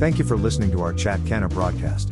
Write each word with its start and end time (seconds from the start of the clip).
Thank 0.00 0.18
you 0.18 0.24
for 0.24 0.38
listening 0.38 0.70
to 0.70 0.80
our 0.80 0.94
Chat 0.94 1.20
Canna 1.26 1.46
broadcast. 1.46 2.10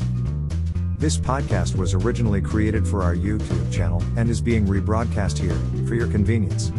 This 0.99 1.17
podcast 1.17 1.75
was 1.75 1.95
originally 1.95 2.39
created 2.39 2.87
for 2.87 3.01
our 3.01 3.15
YouTube 3.15 3.73
channel 3.73 4.03
and 4.15 4.29
is 4.29 4.41
being 4.41 4.67
rebroadcast 4.67 5.39
here 5.39 5.57
for 5.87 5.95
your 5.95 6.05
convenience. 6.05 6.69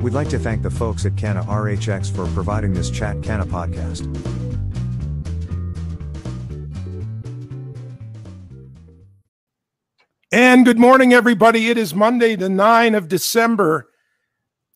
We'd 0.00 0.14
like 0.14 0.30
to 0.30 0.38
thank 0.38 0.62
the 0.62 0.70
folks 0.70 1.04
at 1.04 1.18
Canna 1.18 1.42
RHX 1.42 2.16
for 2.16 2.26
providing 2.28 2.72
this 2.72 2.90
Chat 2.90 3.22
Canna 3.22 3.44
podcast. 3.44 4.06
And 10.32 10.64
good 10.64 10.78
morning, 10.78 11.12
everybody. 11.12 11.68
It 11.68 11.76
is 11.76 11.94
Monday, 11.94 12.36
the 12.36 12.48
9th 12.48 12.96
of 12.96 13.08
December. 13.08 13.90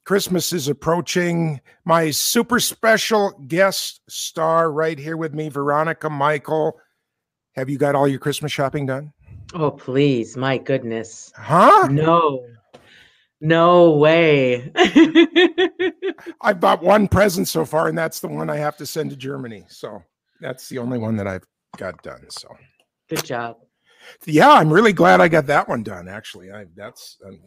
Christmas 0.09 0.55
is 0.55 0.69
approaching. 0.69 1.61
My 1.85 2.11
super 2.11 2.61
special 2.61 3.33
guest 3.47 4.01
star 4.09 4.73
right 4.73 4.99
here 4.99 5.19
with 5.19 5.35
me, 5.35 5.51
Veronica 5.51 6.09
Michael. 6.09 6.81
Have 7.57 7.69
you 7.69 7.77
got 7.77 7.95
all 7.95 8.09
your 8.09 8.19
Christmas 8.19 8.51
shopping 8.51 8.87
done? 8.87 9.13
Oh, 9.53 9.71
please. 9.71 10.35
My 10.35 10.57
goodness. 10.57 11.31
Huh? 11.37 11.89
No. 11.89 12.43
No 13.43 13.91
way. 13.97 14.73
I 16.41 16.55
bought 16.55 16.83
one 16.83 17.07
present 17.07 17.47
so 17.47 17.67
far, 17.67 17.89
and 17.89 17.99
that's 17.99 18.21
the 18.21 18.29
one 18.29 18.49
I 18.49 18.57
have 18.57 18.79
to 18.79 18.87
send 18.87 19.11
to 19.11 19.17
Germany. 19.17 19.67
So 19.69 20.03
that's 20.41 20.71
the 20.71 20.79
only 20.79 20.97
one 20.97 21.17
that 21.17 21.27
I've 21.27 21.45
got 21.77 22.03
done. 22.03 22.25
So 22.31 22.49
Good 23.11 23.27
job. 23.27 23.59
yeah, 24.25 24.53
I'm 24.53 24.73
really 24.73 24.95
glad 24.95 25.21
I 25.21 25.29
got 25.29 25.45
that 25.49 25.69
one 25.69 25.83
done. 25.83 26.09
Actually, 26.09 26.51
I 26.51 26.65
that's 26.75 27.19
I'm 27.27 27.39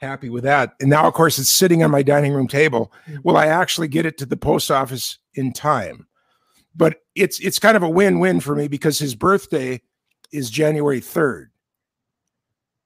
happy 0.00 0.28
with 0.28 0.44
that. 0.44 0.74
And 0.80 0.90
now, 0.90 1.06
of 1.06 1.14
course, 1.14 1.38
it's 1.38 1.52
sitting 1.52 1.82
on 1.82 1.90
my 1.90 2.02
dining 2.02 2.32
room 2.32 2.48
table. 2.48 2.92
Mm-hmm. 3.06 3.20
Will 3.24 3.36
I 3.36 3.46
actually 3.46 3.88
get 3.88 4.06
it 4.06 4.18
to 4.18 4.26
the 4.26 4.36
post 4.36 4.70
office 4.70 5.18
in 5.34 5.52
time? 5.52 6.06
But 6.74 6.96
it's 7.14 7.40
it's 7.40 7.58
kind 7.58 7.76
of 7.76 7.82
a 7.82 7.88
win-win 7.88 8.40
for 8.40 8.54
me 8.54 8.68
because 8.68 8.98
his 8.98 9.14
birthday 9.14 9.82
is 10.32 10.50
January 10.50 11.00
3rd. 11.00 11.46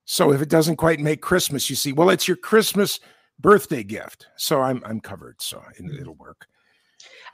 So 0.05 0.33
if 0.33 0.41
it 0.43 0.49
doesn't 0.49 0.77
quite 0.77 1.01
make 1.01 1.21
Christmas, 1.21 1.69
you 1.71 1.77
see, 1.77 1.93
well, 1.93 2.11
it's 2.11 2.27
your 2.27 2.37
Christmas 2.37 3.01
birthday 3.39 3.83
gift. 3.83 4.27
So 4.37 4.61
I'm 4.61 4.83
I'm 4.85 5.01
covered. 5.01 5.41
So 5.43 5.63
it, 5.79 5.85
mm-hmm. 5.85 6.01
it'll 6.01 6.15
work. 6.15 6.47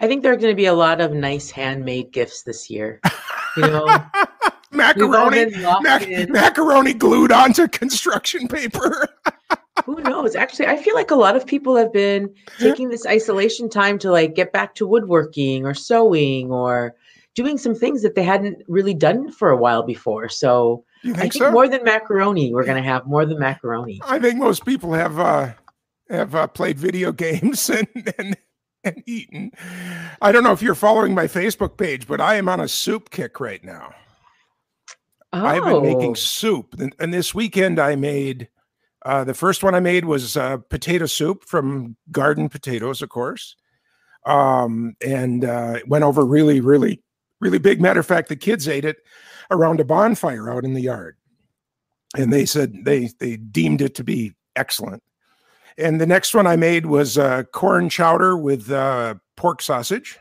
I 0.01 0.07
think 0.07 0.23
there 0.23 0.33
are 0.33 0.37
going 0.37 0.53
to 0.53 0.57
be 0.57 0.67
a 0.67 0.75
lot 0.75 1.01
of 1.01 1.13
nice 1.13 1.51
handmade 1.51 2.13
gifts 2.13 2.43
this 2.43 2.71
year. 2.71 3.01
You 3.57 3.63
know, 3.63 4.05
macaroni 4.71 5.47
mac- 5.81 6.29
macaroni 6.29 6.95
glued 6.95 7.33
onto 7.33 7.69
construction 7.69 8.49
paper. 8.49 9.09
who 9.89 10.03
knows? 10.03 10.37
Actually, 10.37 10.67
I 10.67 10.77
feel 10.77 10.95
like 10.95 11.11
a 11.11 11.17
lot 11.17 11.35
of 11.35 11.47
people 11.47 11.75
have 11.75 11.91
been 11.95 12.35
taking 12.59 12.91
this 12.91 13.07
isolation 13.07 13.71
time 13.71 13.99
to 14.01 14.11
like 14.11 14.35
get 14.35 14.53
back 14.53 14.75
to 14.75 14.87
woodworking 14.87 15.65
or 15.65 15.73
sewing 15.73 16.53
or 16.53 16.95
doing 17.35 17.57
some 17.57 17.75
things 17.75 18.03
that 18.03 18.15
they 18.15 18.23
hadn't 18.23 18.63
really 18.69 18.93
done 18.93 19.33
for 19.33 19.49
a 19.49 19.57
while 19.57 19.83
before. 19.83 20.29
So 20.29 20.85
you 21.03 21.15
I 21.15 21.21
think 21.21 21.33
think 21.33 21.45
so? 21.45 21.51
more 21.53 21.69
than 21.69 21.85
macaroni, 21.85 22.53
we're 22.53 22.67
going 22.67 22.83
to 22.83 22.87
have 22.87 23.07
more 23.07 23.25
than 23.25 23.39
macaroni. 23.39 23.99
I 24.07 24.19
think 24.19 24.37
most 24.37 24.67
people 24.67 24.93
have 24.93 25.19
uh, 25.19 25.53
have 26.11 26.35
uh, 26.35 26.49
played 26.49 26.79
video 26.79 27.11
games 27.25 27.71
and, 27.71 27.89
and 28.19 28.37
and 28.85 29.03
eaten. 29.07 29.53
I 30.21 30.33
don't 30.33 30.45
know 30.45 30.53
if 30.53 30.61
you're 30.61 30.75
following 30.75 31.15
my 31.15 31.29
Facebook 31.29 31.79
page, 31.79 32.07
but 32.07 32.21
I 32.21 32.35
am 32.35 32.47
on 32.47 32.61
a 32.61 32.69
soup 32.69 33.09
kick 33.09 33.41
right 33.41 33.65
now. 33.65 33.95
Oh, 35.33 35.45
I've 35.45 35.65
been 35.65 35.83
making 35.83 36.15
soup, 36.15 36.77
and, 36.79 36.95
and 36.99 37.13
this 37.13 37.35
weekend 37.35 37.79
I 37.79 37.97
made. 37.97 38.49
Uh, 39.09 39.25
the 39.25 39.33
first 39.33 39.63
one 39.63 39.75
I 39.75 39.81
made 39.81 40.05
was 40.05 40.37
uh, 40.37 40.59
potato 40.69 41.07
soup 41.07 41.47
from 41.47 41.97
garden 42.11 42.51
potatoes, 42.51 43.01
of 43.01 43.09
course, 43.09 43.57
um, 44.27 44.97
and 45.01 45.47
uh, 45.47 45.77
it 45.79 45.89
went 45.89 46.05
over 46.05 46.27
really, 46.27 46.61
really, 46.61 47.01
really 47.41 47.59
big. 47.59 47.81
Matter 47.81 48.01
of 48.01 48.07
fact, 48.07 48.29
the 48.29 48.37
kids 48.37 48.69
ate 48.69 48.85
it 48.85 48.99
around 49.51 49.81
a 49.81 49.85
bonfire 49.85 50.51
out 50.51 50.67
in 50.67 50.75
the 50.75 50.83
yard, 50.83 51.17
and 52.19 52.31
they 52.31 52.45
said 52.45 52.85
they 52.85 53.09
they 53.19 53.39
deemed 53.39 53.81
it 53.81 53.95
to 53.95 54.05
be 54.05 54.35
excellent. 54.57 55.03
And 55.79 55.99
the 55.99 56.07
next 56.07 56.35
one 56.35 56.47
I 56.47 56.57
made 56.57 56.85
was 56.85 57.17
uh, 57.17 57.45
corn 57.45 57.89
chowder 57.89 58.37
with 58.37 58.71
uh, 58.71 59.15
pork 59.37 59.63
sausage, 59.63 60.19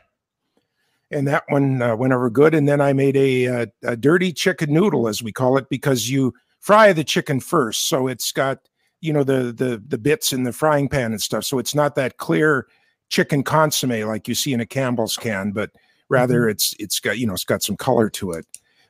and 1.10 1.28
that 1.28 1.44
one 1.48 1.82
uh, 1.82 1.94
went 1.94 2.14
over 2.14 2.30
good. 2.30 2.54
And 2.54 2.66
then 2.66 2.80
I 2.80 2.94
made 2.94 3.18
a, 3.18 3.46
uh 3.48 3.66
a 3.82 3.96
dirty 3.98 4.32
chicken 4.32 4.72
noodle, 4.72 5.08
as 5.08 5.22
we 5.22 5.30
call 5.30 5.58
it, 5.58 5.68
because 5.68 6.08
you 6.08 6.32
fry 6.58 6.94
the 6.94 7.04
chicken 7.04 7.40
first, 7.40 7.86
so 7.86 8.08
it's 8.08 8.32
got 8.32 8.60
you 9.00 9.12
know 9.12 9.24
the 9.24 9.52
the 9.52 9.82
the 9.86 9.98
bits 9.98 10.32
in 10.32 10.42
the 10.42 10.52
frying 10.52 10.88
pan 10.88 11.12
and 11.12 11.22
stuff. 11.22 11.44
So 11.44 11.58
it's 11.58 11.74
not 11.74 11.94
that 11.94 12.16
clear 12.18 12.66
chicken 13.08 13.42
consomme 13.42 14.06
like 14.06 14.28
you 14.28 14.34
see 14.34 14.52
in 14.52 14.60
a 14.60 14.66
Campbell's 14.66 15.16
can, 15.16 15.52
but 15.52 15.70
rather 16.08 16.42
mm-hmm. 16.42 16.50
it's 16.50 16.74
it's 16.78 17.00
got 17.00 17.18
you 17.18 17.26
know 17.26 17.34
it's 17.34 17.44
got 17.44 17.62
some 17.62 17.76
color 17.76 18.10
to 18.10 18.32
it 18.32 18.46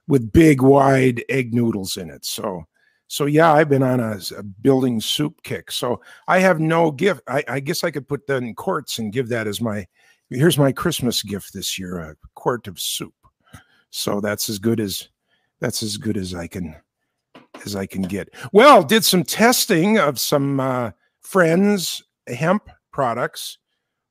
with 0.06 0.32
big 0.32 0.62
wide 0.62 1.22
egg 1.28 1.54
noodles 1.54 1.96
in 1.96 2.10
it. 2.10 2.24
So 2.24 2.64
so 3.08 3.24
yeah, 3.24 3.52
I've 3.52 3.68
been 3.68 3.82
on 3.82 4.00
a, 4.00 4.18
a 4.36 4.42
building 4.42 5.00
soup 5.00 5.42
kick. 5.42 5.70
So 5.70 6.00
I 6.26 6.40
have 6.40 6.60
no 6.60 6.90
gift. 6.90 7.22
I, 7.26 7.42
I 7.48 7.60
guess 7.60 7.82
I 7.82 7.90
could 7.90 8.06
put 8.06 8.26
that 8.26 8.42
in 8.42 8.54
quarts 8.54 8.98
and 8.98 9.12
give 9.12 9.28
that 9.28 9.46
as 9.46 9.60
my 9.60 9.86
here's 10.30 10.58
my 10.58 10.72
Christmas 10.72 11.22
gift 11.22 11.54
this 11.54 11.78
year, 11.78 11.98
a 11.98 12.16
quart 12.34 12.66
of 12.68 12.78
soup. 12.78 13.14
So 13.90 14.20
that's 14.20 14.48
as 14.48 14.58
good 14.58 14.80
as 14.80 15.08
that's 15.60 15.82
as 15.82 15.96
good 15.96 16.16
as 16.16 16.34
I 16.34 16.46
can 16.46 16.76
as 17.64 17.76
I 17.76 17.86
can 17.86 18.02
get. 18.02 18.28
Well, 18.52 18.82
did 18.82 19.04
some 19.04 19.22
testing 19.22 19.98
of 19.98 20.18
some 20.18 20.60
uh, 20.60 20.90
friends 21.20 22.02
hemp 22.26 22.68
products 22.92 23.58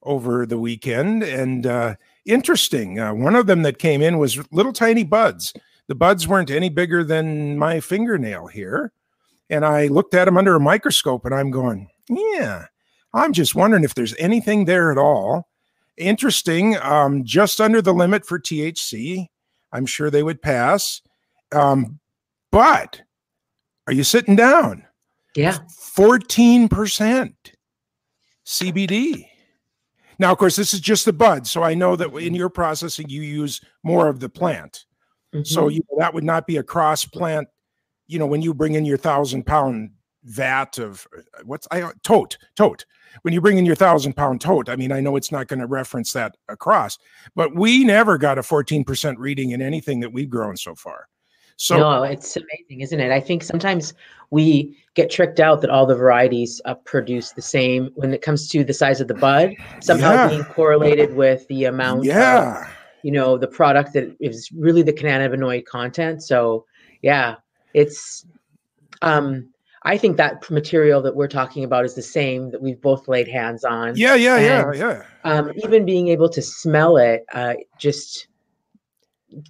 over 0.03 0.45
the 0.45 0.59
weekend, 0.59 1.23
and 1.23 1.65
uh, 1.65 1.95
interesting. 2.25 2.99
Uh, 2.99 3.13
one 3.13 3.35
of 3.35 3.47
them 3.47 3.63
that 3.63 3.79
came 3.79 4.01
in 4.01 4.17
was 4.17 4.39
little 4.51 4.73
tiny 4.73 5.03
buds. 5.03 5.53
The 5.87 5.95
buds 5.95 6.27
weren't 6.27 6.51
any 6.51 6.69
bigger 6.69 7.03
than 7.03 7.57
my 7.57 7.79
fingernail 7.79 8.47
here, 8.47 8.91
and 9.49 9.65
I 9.65 9.87
looked 9.87 10.13
at 10.13 10.25
them 10.25 10.37
under 10.37 10.55
a 10.55 10.59
microscope, 10.59 11.25
and 11.25 11.33
I'm 11.33 11.51
going, 11.51 11.89
yeah. 12.09 12.65
I'm 13.13 13.33
just 13.33 13.55
wondering 13.55 13.83
if 13.83 13.95
there's 13.95 14.15
anything 14.17 14.65
there 14.65 14.91
at 14.91 14.97
all. 14.97 15.47
Interesting. 15.97 16.77
Um, 16.77 17.23
just 17.23 17.59
under 17.59 17.81
the 17.81 17.93
limit 17.93 18.25
for 18.25 18.39
THC. 18.39 19.27
I'm 19.71 19.85
sure 19.85 20.09
they 20.09 20.23
would 20.23 20.41
pass. 20.41 21.01
Um, 21.51 21.99
but 22.51 23.01
are 23.87 23.93
you 23.93 24.03
sitting 24.03 24.35
down? 24.35 24.83
yeah. 25.35 25.57
14% 25.95 27.33
CBD. 28.45 29.25
Now, 30.19 30.31
of 30.31 30.37
course, 30.37 30.55
this 30.55 30.73
is 30.73 30.79
just 30.79 31.05
the 31.05 31.13
bud. 31.13 31.45
So 31.45 31.63
I 31.63 31.73
know 31.73 31.95
that 31.95 32.11
in 32.15 32.33
your 32.33 32.49
processing, 32.49 33.09
you 33.09 33.21
use 33.21 33.61
more 33.83 34.07
of 34.07 34.19
the 34.19 34.29
plant. 34.29 34.85
So 35.43 35.67
Mhm. 35.67 35.73
you 35.75 35.81
know, 35.91 35.97
that 35.99 36.13
would 36.13 36.23
not 36.23 36.47
be 36.47 36.57
a 36.57 36.63
cross 36.63 37.05
plant. 37.05 37.47
You 38.07 38.17
know, 38.17 38.25
when 38.25 38.41
you 38.41 38.53
bring 38.53 38.73
in 38.75 38.85
your 38.85 38.97
thousand 38.97 39.45
pound 39.45 39.91
vat 40.23 40.77
of 40.79 41.05
uh, 41.15 41.21
what's 41.43 41.67
I 41.71 41.91
tote, 42.03 42.37
tote. 42.55 42.85
When 43.21 43.33
you 43.33 43.41
bring 43.41 43.57
in 43.57 43.65
your 43.65 43.75
thousand 43.75 44.13
pound 44.13 44.41
tote, 44.41 44.69
I 44.69 44.75
mean, 44.75 44.91
I 44.91 44.99
know 45.01 45.15
it's 45.15 45.31
not 45.31 45.47
going 45.47 45.59
to 45.59 45.67
reference 45.67 46.13
that 46.13 46.35
across, 46.49 46.97
but 47.35 47.55
we 47.55 47.83
never 47.83 48.17
got 48.17 48.37
a 48.37 48.41
14% 48.43 49.17
reading 49.19 49.51
in 49.51 49.61
anything 49.61 49.99
that 49.99 50.11
we've 50.13 50.29
grown 50.29 50.57
so 50.57 50.73
far. 50.75 51.07
So 51.57 51.78
no, 51.78 52.03
it's 52.03 52.38
amazing, 52.38 52.81
isn't 52.81 53.00
it? 53.00 53.12
I 53.12 53.19
think 53.19 53.44
sometimes 53.44 53.94
we 54.29 54.78
get 54.94 55.09
tricked 55.09 55.40
out 55.40 55.62
that 55.62 55.69
all 55.69 55.85
the 55.88 55.95
varieties 55.95 56.62
uh, 56.66 56.75
produce 56.75 57.31
the 57.31 57.41
same 57.41 57.90
when 57.95 58.13
it 58.13 58.22
comes 58.22 58.47
to 58.50 58.63
the 58.63 58.73
size 58.73 59.01
of 59.01 59.07
the 59.07 59.13
bud, 59.16 59.53
somehow 59.81 60.12
Yeah. 60.13 60.28
being 60.29 60.44
correlated 60.44 61.16
with 61.16 61.47
the 61.47 61.66
amount 61.66 62.01
of, 62.01 62.06
yeah. 62.06 62.69
you 63.01 63.12
know, 63.12 63.38
the 63.38 63.47
product 63.47 63.94
that 63.94 64.16
is 64.19 64.51
really 64.51 64.84
the 64.84 64.94
cannabinoid 64.94 65.66
content. 65.66 66.22
So, 66.23 66.66
yeah, 67.01 67.35
it's, 67.74 68.25
um, 69.01 69.50
I 69.84 69.97
think 69.97 70.18
that 70.18 70.50
material 70.51 71.01
that 71.03 71.16
we're 71.16 71.28
talking 71.28 71.63
about 71.63 71.85
is 71.85 71.95
the 71.95 72.01
same 72.01 72.51
that 72.51 72.62
we've 72.62 72.81
both 72.81 73.07
laid 73.07 73.28
hands 73.28 73.63
on. 73.63 73.95
Yeah, 73.95 74.16
yeah, 74.16 74.38
yeah, 74.38 74.69
And- 74.69 74.78
yeah. 74.78 75.03
Um, 75.24 75.51
even 75.63 75.85
being 75.85 76.09
able 76.09 76.29
to 76.29 76.41
smell 76.41 76.97
it, 76.97 77.25
uh, 77.34 77.56
just, 77.79 78.28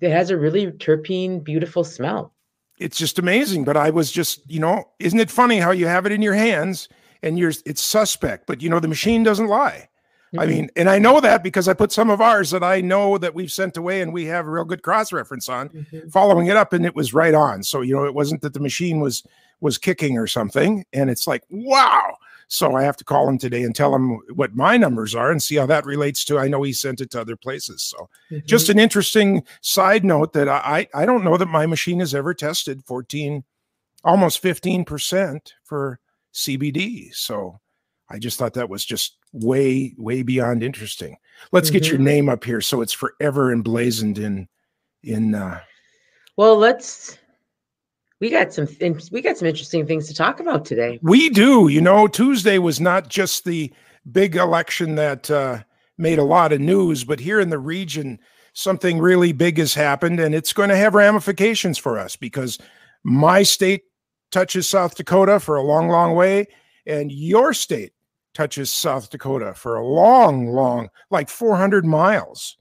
it 0.02 0.12
has 0.12 0.30
a 0.30 0.38
really 0.38 0.68
terpene, 0.72 1.44
beautiful 1.44 1.84
smell. 1.84 2.34
it's 2.80 2.98
just 2.98 3.18
amazing. 3.18 3.64
But 3.64 3.76
I 3.76 3.90
was 3.90 4.12
just, 4.12 4.42
you 4.50 4.60
know, 4.60 4.84
isn't 5.00 5.20
it 5.20 5.32
funny 5.32 5.58
how 5.58 5.72
you 5.72 5.88
have 5.88 6.06
it 6.06 6.12
in 6.12 6.22
your 6.22 6.36
hands 6.36 6.88
and 7.24 7.40
you're 7.40 7.52
it's 7.66 7.82
suspect, 7.82 8.46
but 8.46 8.62
you 8.62 8.70
know 8.70 8.80
the 8.80 8.88
machine 8.88 9.24
doesn't 9.24 9.48
lie. 9.48 9.90
I 10.38 10.46
Mhm. 10.46 10.50
mean, 10.50 10.70
and 10.76 10.88
I 10.90 11.00
know 11.00 11.20
that 11.22 11.42
because 11.42 11.68
I 11.68 11.74
put 11.74 11.92
some 11.92 12.10
of 12.12 12.22
ours 12.22 12.52
that 12.52 12.62
I 12.64 12.82
know 12.82 13.18
that 13.18 13.34
we've 13.34 13.52
sent 13.52 13.78
away 13.78 14.02
and 14.02 14.14
we 14.14 14.26
have 14.26 14.46
a 14.46 14.52
real 14.52 14.66
good 14.66 14.84
cross 14.84 15.12
reference 15.14 15.48
on, 15.50 15.70
Mhm. 15.70 16.12
following 16.12 16.48
it 16.48 16.58
up, 16.58 16.74
and 16.74 16.86
it 16.86 16.94
was 16.96 17.14
right 17.16 17.34
on. 17.34 17.64
So 17.64 17.82
you 17.82 17.96
know, 17.96 18.06
it 18.06 18.14
wasn't 18.14 18.42
that 18.42 18.54
the 18.54 18.60
machine 18.60 19.00
was 19.00 19.24
was 19.62 19.80
kicking 19.80 20.18
or 20.20 20.28
something, 20.28 20.86
and 20.94 21.10
it's 21.10 21.26
like 21.26 21.44
wow. 21.50 22.17
So 22.50 22.76
I 22.76 22.84
have 22.84 22.96
to 22.98 23.04
call 23.04 23.28
him 23.28 23.38
today 23.38 23.64
and 23.64 23.76
tell 23.76 23.94
him 23.94 24.20
what 24.34 24.56
my 24.56 24.78
numbers 24.78 25.14
are 25.14 25.32
and 25.32 25.44
see 25.44 25.56
how 25.56 25.66
that 25.66 25.86
relates 25.86 26.24
to. 26.26 26.40
I 26.40 26.48
know 26.48 26.64
he 26.64 26.72
sent 26.72 27.02
it 27.02 27.12
to 27.12 27.22
other 27.22 27.36
places, 27.36 27.84
so 27.84 28.10
just 28.46 28.70
an 28.70 28.80
interesting 28.80 29.44
side 29.62 30.06
note 30.06 30.32
that 30.34 30.48
I 30.48 30.88
I 30.94 31.06
don't 31.06 31.24
know 31.26 31.36
that 31.38 31.48
my 31.48 31.66
machine 31.66 32.00
has 32.00 32.16
ever 32.16 32.34
tested 32.34 32.84
14 32.86 33.44
almost 34.04 34.42
15% 34.42 35.52
for 35.66 36.00
CBD. 36.34 37.14
So 37.14 37.60
I 38.10 38.18
just 38.20 38.40
thought 38.40 38.54
that 38.54 38.70
was 38.70 38.86
just 38.86 39.18
way 39.34 39.94
way 39.98 40.24
beyond 40.24 40.64
interesting. 40.64 41.18
Let's 41.52 41.70
get 41.70 41.88
your 41.90 42.00
Mhm. 42.00 42.04
name 42.04 42.30
up 42.30 42.44
here 42.46 42.62
so 42.62 42.80
it's 42.82 42.94
forever 42.94 43.52
emblazoned 43.52 44.18
in 44.20 44.48
in 45.04 45.36
uh, 45.36 45.60
Well, 46.38 46.56
let's. 46.58 47.18
We 48.20 48.30
got 48.32 48.52
some. 48.52 48.68
We 49.12 49.22
got 49.22 49.38
some 49.38 49.48
interesting 49.48 49.86
things 49.86 50.08
to 50.08 50.14
talk 50.14 50.40
about 50.40 50.66
today. 50.66 51.00
We 51.04 51.30
do. 51.30 51.68
You 51.68 51.82
know, 51.82 52.08
Tuesday 52.08 52.58
was 52.58 52.80
not 52.80 53.10
just 53.10 53.46
the 53.46 53.72
big 54.12 54.36
election 54.36 54.96
that 54.96 55.30
uh, 55.30 55.60
made 55.98 56.18
a 56.18 56.24
lot 56.24 56.52
of 56.52 56.60
news, 56.60 57.04
but 57.04 57.20
here 57.20 57.40
in 57.40 57.50
the 57.50 57.60
region, 57.60 58.20
something 58.54 59.00
really 59.00 59.34
big 59.34 59.60
has 59.60 59.76
happened, 59.76 60.20
and 60.20 60.34
it's 60.34 60.54
going 60.54 60.70
to 60.70 60.78
have 60.78 60.96
ramifications 60.96 61.78
for 61.78 62.00
us 62.00 62.16
because 62.16 62.58
my 63.04 63.44
state 63.44 63.84
touches 64.32 64.68
South 64.68 64.96
Dakota 64.96 65.40
for 65.40 65.56
a 65.56 65.64
long, 65.64 65.88
long 65.88 66.16
way, 66.16 66.48
and 66.86 67.12
your 67.12 67.54
state 67.54 67.94
touches 68.34 68.72
South 68.72 69.10
Dakota 69.10 69.54
for 69.54 69.76
a 69.76 69.86
long, 69.86 70.48
long, 70.48 70.90
like 71.12 71.30
400 71.30 71.86
miles. 71.86 72.58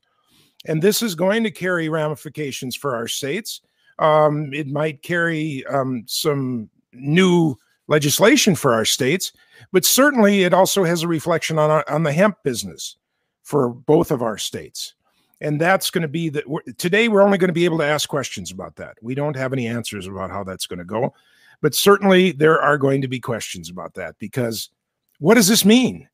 And 0.67 0.83
this 0.83 1.03
is 1.03 1.15
going 1.15 1.45
to 1.45 1.51
carry 1.51 1.89
ramifications 1.89 2.77
for 2.77 2.95
our 2.95 3.09
states. 3.09 3.61
Um, 3.99 4.53
it 4.53 4.69
might 4.69 5.03
carry 5.03 5.65
um, 5.67 6.05
some 6.07 6.69
new 6.93 7.59
legislation 7.89 8.55
for 8.55 8.73
our 8.73 8.85
states, 8.85 9.33
but 9.73 9.85
certainly 9.85 10.43
it 10.45 10.53
also 10.53 10.85
has 10.85 11.03
a 11.03 11.09
reflection 11.09 11.59
on, 11.59 11.83
on 11.89 12.03
the 12.03 12.13
hemp 12.13 12.37
business 12.43 12.97
for 13.43 13.69
both 13.69 14.11
of 14.11 14.23
our 14.23 14.39
states. 14.39 14.95
And 15.41 15.61
that's 15.61 15.91
going 15.91 16.03
to 16.03 16.09
be 16.09 16.29
that 16.31 16.45
today 16.79 17.09
we're 17.09 17.23
only 17.23 17.39
going 17.39 17.49
to 17.49 17.55
be 17.55 17.67
able 17.67 17.79
to 17.79 17.85
ask 17.85 18.09
questions 18.09 18.51
about 18.51 18.77
that. 18.77 18.97
We 19.03 19.15
don't 19.15 19.37
have 19.37 19.53
any 19.53 19.67
answers 19.67 20.07
about 20.07 20.31
how 20.31 20.45
that's 20.45 20.67
going 20.67 20.79
to 20.79 20.85
go, 20.85 21.15
but 21.61 21.75
certainly 21.75 22.33
there 22.33 22.61
are 22.61 22.79
going 22.79 23.03
to 23.03 23.09
be 23.09 23.21
questions 23.21 23.69
about 23.69 23.95
that 23.95 24.17
because 24.19 24.71
what 25.19 25.35
does 25.35 25.49
this 25.49 25.65
mean? 25.65 26.09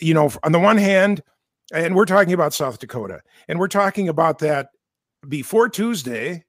You 0.00 0.14
know, 0.14 0.30
on 0.42 0.52
the 0.52 0.58
one 0.58 0.76
hand, 0.76 1.22
and 1.72 1.94
we're 1.94 2.04
talking 2.04 2.32
about 2.32 2.54
South 2.54 2.78
Dakota, 2.78 3.20
and 3.48 3.58
we're 3.58 3.68
talking 3.68 4.08
about 4.08 4.38
that 4.40 4.68
before 5.28 5.68
Tuesday. 5.68 6.44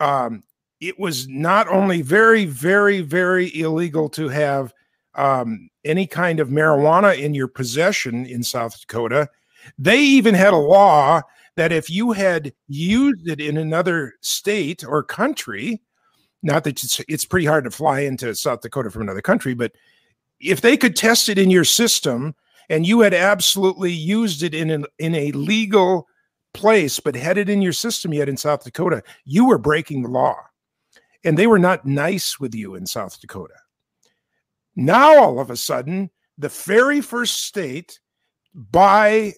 Um, 0.00 0.42
it 0.80 0.98
was 0.98 1.28
not 1.28 1.68
only 1.68 2.02
very, 2.02 2.44
very, 2.44 3.00
very 3.00 3.54
illegal 3.58 4.08
to 4.10 4.28
have 4.28 4.72
um, 5.14 5.68
any 5.84 6.06
kind 6.06 6.40
of 6.40 6.48
marijuana 6.48 7.18
in 7.18 7.34
your 7.34 7.48
possession 7.48 8.24
in 8.26 8.42
South 8.42 8.80
Dakota. 8.80 9.28
They 9.76 10.00
even 10.00 10.34
had 10.34 10.52
a 10.52 10.56
law 10.56 11.22
that 11.56 11.72
if 11.72 11.90
you 11.90 12.12
had 12.12 12.52
used 12.68 13.28
it 13.28 13.40
in 13.40 13.56
another 13.56 14.14
state 14.20 14.84
or 14.84 15.02
country, 15.02 15.80
not 16.42 16.62
that 16.64 16.82
it's, 16.84 17.00
it's 17.08 17.24
pretty 17.24 17.46
hard 17.46 17.64
to 17.64 17.70
fly 17.70 18.00
into 18.00 18.34
South 18.34 18.60
Dakota 18.60 18.90
from 18.90 19.02
another 19.02 19.20
country, 19.20 19.54
but 19.54 19.72
if 20.40 20.60
they 20.60 20.76
could 20.76 20.94
test 20.94 21.28
it 21.28 21.38
in 21.38 21.50
your 21.50 21.64
system 21.64 22.34
and 22.68 22.86
you 22.86 23.00
had 23.00 23.14
absolutely 23.14 23.90
used 23.90 24.44
it 24.44 24.54
in 24.54 24.70
an, 24.70 24.86
in 24.98 25.14
a 25.14 25.32
legal 25.32 26.06
place 26.58 27.00
but 27.00 27.14
had 27.14 27.38
it 27.38 27.48
in 27.48 27.62
your 27.62 27.72
system 27.72 28.12
yet 28.12 28.28
in 28.28 28.36
South 28.36 28.64
Dakota, 28.64 29.02
you 29.24 29.46
were 29.46 29.58
breaking 29.58 30.02
the 30.02 30.08
law. 30.08 30.36
And 31.24 31.38
they 31.38 31.46
were 31.46 31.58
not 31.58 31.86
nice 31.86 32.38
with 32.38 32.54
you 32.54 32.74
in 32.74 32.86
South 32.86 33.20
Dakota. 33.20 33.54
Now 34.76 35.18
all 35.22 35.40
of 35.40 35.50
a 35.50 35.56
sudden, 35.56 36.10
the 36.36 36.48
very 36.48 37.00
first 37.00 37.44
state 37.44 37.98
by 38.54 39.34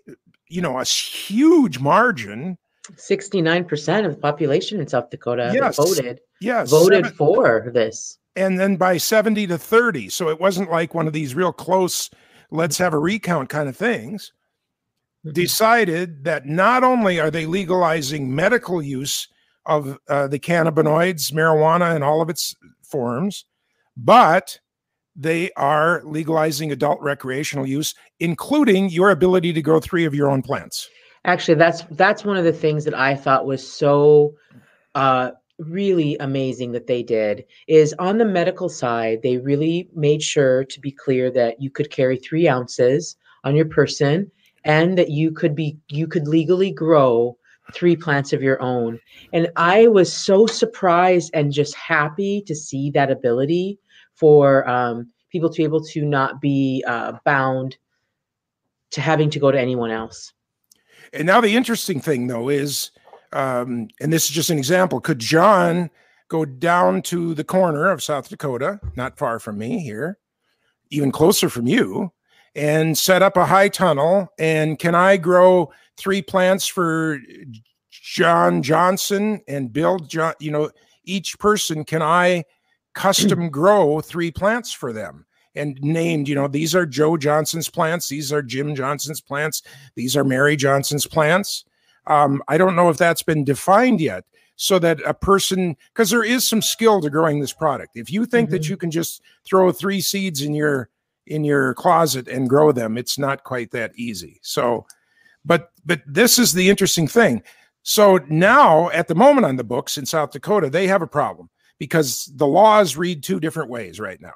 you 0.48 0.60
know 0.60 0.78
a 0.78 0.84
huge 0.84 1.78
margin 1.78 2.56
69% 2.92 4.06
of 4.06 4.14
the 4.14 4.20
population 4.20 4.80
in 4.80 4.88
South 4.88 5.10
Dakota 5.10 5.50
yes, 5.54 5.76
voted 5.76 6.20
yes 6.40 6.70
voted 6.70 7.04
seven, 7.04 7.16
for 7.16 7.70
this 7.72 8.18
and 8.36 8.58
then 8.58 8.76
by 8.76 8.96
70 8.96 9.46
to 9.48 9.58
30 9.58 10.08
so 10.08 10.28
it 10.28 10.40
wasn't 10.40 10.70
like 10.70 10.94
one 10.94 11.06
of 11.06 11.12
these 11.12 11.34
real 11.34 11.52
close 11.52 12.10
let's 12.50 12.78
have 12.78 12.94
a 12.94 12.98
recount 12.98 13.48
kind 13.48 13.68
of 13.68 13.76
things. 13.76 14.32
Decided 15.32 16.24
that 16.24 16.46
not 16.46 16.82
only 16.82 17.20
are 17.20 17.30
they 17.30 17.46
legalizing 17.46 18.34
medical 18.34 18.82
use 18.82 19.28
of 19.66 19.98
uh, 20.08 20.26
the 20.26 20.38
cannabinoids 20.38 21.32
marijuana 21.32 21.94
and 21.94 22.02
all 22.02 22.22
of 22.22 22.30
its 22.30 22.54
forms 22.82 23.44
but 23.96 24.58
they 25.16 25.50
are 25.56 26.02
legalizing 26.04 26.72
adult 26.72 27.00
recreational 27.00 27.66
use, 27.66 27.94
including 28.20 28.88
your 28.88 29.10
ability 29.10 29.52
to 29.52 29.62
grow 29.62 29.80
three 29.80 30.04
of 30.04 30.14
your 30.14 30.30
own 30.30 30.42
plants. 30.42 30.88
Actually, 31.24 31.56
that's 31.56 31.82
that's 31.90 32.24
one 32.24 32.36
of 32.36 32.44
the 32.44 32.52
things 32.52 32.84
that 32.84 32.94
I 32.94 33.14
thought 33.14 33.44
was 33.44 33.66
so 33.66 34.34
uh, 34.94 35.32
really 35.58 36.16
amazing 36.18 36.72
that 36.72 36.86
they 36.86 37.02
did 37.02 37.44
is 37.68 37.94
on 37.98 38.16
the 38.16 38.24
medical 38.24 38.70
side, 38.70 39.20
they 39.22 39.36
really 39.36 39.90
made 39.94 40.22
sure 40.22 40.64
to 40.64 40.80
be 40.80 40.90
clear 40.90 41.30
that 41.32 41.60
you 41.60 41.70
could 41.70 41.90
carry 41.90 42.16
three 42.16 42.48
ounces 42.48 43.16
on 43.44 43.54
your 43.54 43.66
person 43.66 44.30
and 44.64 44.98
that 44.98 45.10
you 45.10 45.32
could 45.32 45.54
be 45.54 45.78
you 45.88 46.06
could 46.06 46.28
legally 46.28 46.70
grow 46.70 47.36
three 47.72 47.96
plants 47.96 48.32
of 48.32 48.42
your 48.42 48.60
own. 48.60 48.98
And 49.32 49.48
I 49.56 49.86
was 49.86 50.12
so 50.12 50.46
surprised 50.46 51.30
and 51.34 51.52
just 51.52 51.74
happy 51.74 52.42
to 52.46 52.54
see 52.54 52.90
that 52.90 53.10
ability 53.10 53.78
for 54.14 54.68
um, 54.68 55.12
people 55.30 55.50
to 55.50 55.56
be 55.56 55.64
able 55.64 55.84
to 55.84 56.04
not 56.04 56.40
be 56.40 56.84
uh, 56.86 57.12
bound 57.24 57.76
to 58.90 59.00
having 59.00 59.30
to 59.30 59.38
go 59.38 59.50
to 59.50 59.60
anyone 59.60 59.90
else. 59.90 60.32
And 61.12 61.26
now 61.26 61.40
the 61.40 61.56
interesting 61.56 62.00
thing, 62.00 62.26
though, 62.26 62.48
is, 62.48 62.90
um, 63.32 63.88
and 64.00 64.12
this 64.12 64.24
is 64.24 64.30
just 64.30 64.50
an 64.50 64.58
example, 64.58 65.00
could 65.00 65.18
John 65.18 65.90
go 66.28 66.44
down 66.44 67.02
to 67.02 67.34
the 67.34 67.44
corner 67.44 67.90
of 67.90 68.02
South 68.02 68.28
Dakota, 68.28 68.80
not 68.96 69.18
far 69.18 69.38
from 69.38 69.58
me 69.58 69.80
here, 69.80 70.18
even 70.90 71.10
closer 71.10 71.48
from 71.48 71.66
you, 71.66 72.12
and 72.54 72.96
set 72.96 73.22
up 73.22 73.36
a 73.36 73.46
high 73.46 73.68
tunnel? 73.68 74.28
And 74.38 74.78
can 74.78 74.94
I 74.94 75.16
grow 75.16 75.72
three 75.96 76.22
plants 76.22 76.66
for 76.66 77.18
John 77.90 78.62
Johnson 78.62 79.40
and 79.48 79.72
Bill 79.72 79.98
John? 79.98 80.34
You 80.40 80.50
know, 80.50 80.70
each 81.04 81.38
person, 81.38 81.84
can 81.84 82.02
I? 82.02 82.44
custom 82.94 83.48
grow 83.50 84.00
three 84.00 84.30
plants 84.30 84.72
for 84.72 84.92
them 84.92 85.26
and 85.54 85.78
named, 85.82 86.28
you 86.28 86.34
know, 86.34 86.48
these 86.48 86.74
are 86.74 86.86
Joe 86.86 87.16
Johnson's 87.16 87.68
plants, 87.68 88.08
these 88.08 88.32
are 88.32 88.42
Jim 88.42 88.74
Johnson's 88.74 89.20
plants, 89.20 89.62
these 89.96 90.16
are 90.16 90.24
Mary 90.24 90.56
Johnson's 90.56 91.06
plants. 91.06 91.64
Um, 92.06 92.42
I 92.48 92.56
don't 92.56 92.76
know 92.76 92.88
if 92.88 92.96
that's 92.96 93.22
been 93.22 93.44
defined 93.44 94.00
yet, 94.00 94.24
so 94.56 94.78
that 94.78 95.00
a 95.06 95.14
person, 95.14 95.76
because 95.92 96.10
there 96.10 96.24
is 96.24 96.46
some 96.46 96.62
skill 96.62 97.00
to 97.00 97.10
growing 97.10 97.40
this 97.40 97.52
product. 97.52 97.92
If 97.96 98.12
you 98.12 98.26
think 98.26 98.48
mm-hmm. 98.48 98.56
that 98.56 98.68
you 98.68 98.76
can 98.76 98.90
just 98.90 99.22
throw 99.44 99.72
three 99.72 100.00
seeds 100.00 100.42
in 100.42 100.54
your 100.54 100.88
in 101.26 101.44
your 101.44 101.74
closet 101.74 102.28
and 102.28 102.48
grow 102.48 102.72
them, 102.72 102.98
it's 102.98 103.18
not 103.18 103.44
quite 103.44 103.70
that 103.70 103.92
easy. 103.96 104.38
So, 104.42 104.86
but 105.44 105.70
but 105.84 106.02
this 106.06 106.38
is 106.38 106.52
the 106.52 106.68
interesting 106.68 107.08
thing. 107.08 107.42
So 107.82 108.18
now, 108.28 108.90
at 108.90 109.08
the 109.08 109.14
moment 109.14 109.46
on 109.46 109.56
the 109.56 109.64
books 109.64 109.96
in 109.96 110.04
South 110.04 110.32
Dakota, 110.32 110.68
they 110.68 110.86
have 110.86 111.02
a 111.02 111.06
problem 111.06 111.48
because 111.78 112.30
the 112.36 112.46
laws 112.46 112.96
read 112.96 113.22
two 113.22 113.40
different 113.40 113.70
ways 113.70 113.98
right 113.98 114.20
now. 114.20 114.34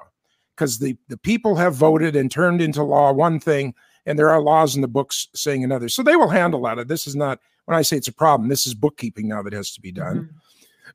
Because 0.55 0.79
the, 0.79 0.97
the 1.09 1.17
people 1.17 1.55
have 1.55 1.75
voted 1.75 2.15
and 2.15 2.31
turned 2.31 2.61
into 2.61 2.81
law 2.81 3.11
one 3.11 3.41
thing, 3.41 3.73
and 4.05 4.17
there 4.17 4.29
are 4.29 4.41
laws 4.41 4.75
in 4.75 4.81
the 4.81 4.87
books 4.87 5.27
saying 5.35 5.65
another. 5.65 5.89
So 5.89 6.01
they 6.01 6.15
will 6.15 6.29
handle 6.29 6.61
that. 6.63 6.87
This 6.87 7.07
is 7.07 7.15
not, 7.15 7.41
when 7.65 7.77
I 7.77 7.81
say 7.81 7.97
it's 7.97 8.07
a 8.07 8.13
problem, 8.13 8.47
this 8.47 8.65
is 8.65 8.73
bookkeeping 8.73 9.27
now 9.27 9.43
that 9.43 9.51
has 9.51 9.73
to 9.73 9.81
be 9.81 9.91
done. 9.91 10.17
Mm-hmm. 10.17 10.37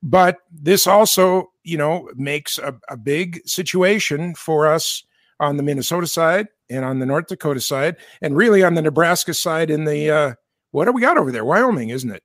But 0.03 0.39
this 0.51 0.87
also, 0.87 1.53
you 1.63 1.77
know, 1.77 2.09
makes 2.17 2.57
a, 2.57 2.75
a 2.89 2.97
big 2.97 3.47
situation 3.47 4.35
for 4.35 4.67
us 4.67 5.05
on 5.41 5.57
the 5.57 5.63
Minnesota 5.65 6.07
side 6.07 6.47
and 6.69 6.85
on 6.85 7.01
the 7.01 7.07
North 7.07 7.27
Dakota 7.27 7.61
side, 7.61 7.97
and 8.23 8.37
really 8.37 8.63
on 8.63 8.75
the 8.75 8.83
Nebraska 8.83 9.35
side 9.35 9.71
in 9.71 9.85
the, 9.85 10.11
uh, 10.11 10.35
what 10.71 10.85
do 10.85 10.93
we 10.93 11.01
got 11.01 11.19
over 11.19 11.33
there? 11.33 11.45
Wyoming, 11.45 11.89
isn't 11.89 12.11
it? 12.11 12.23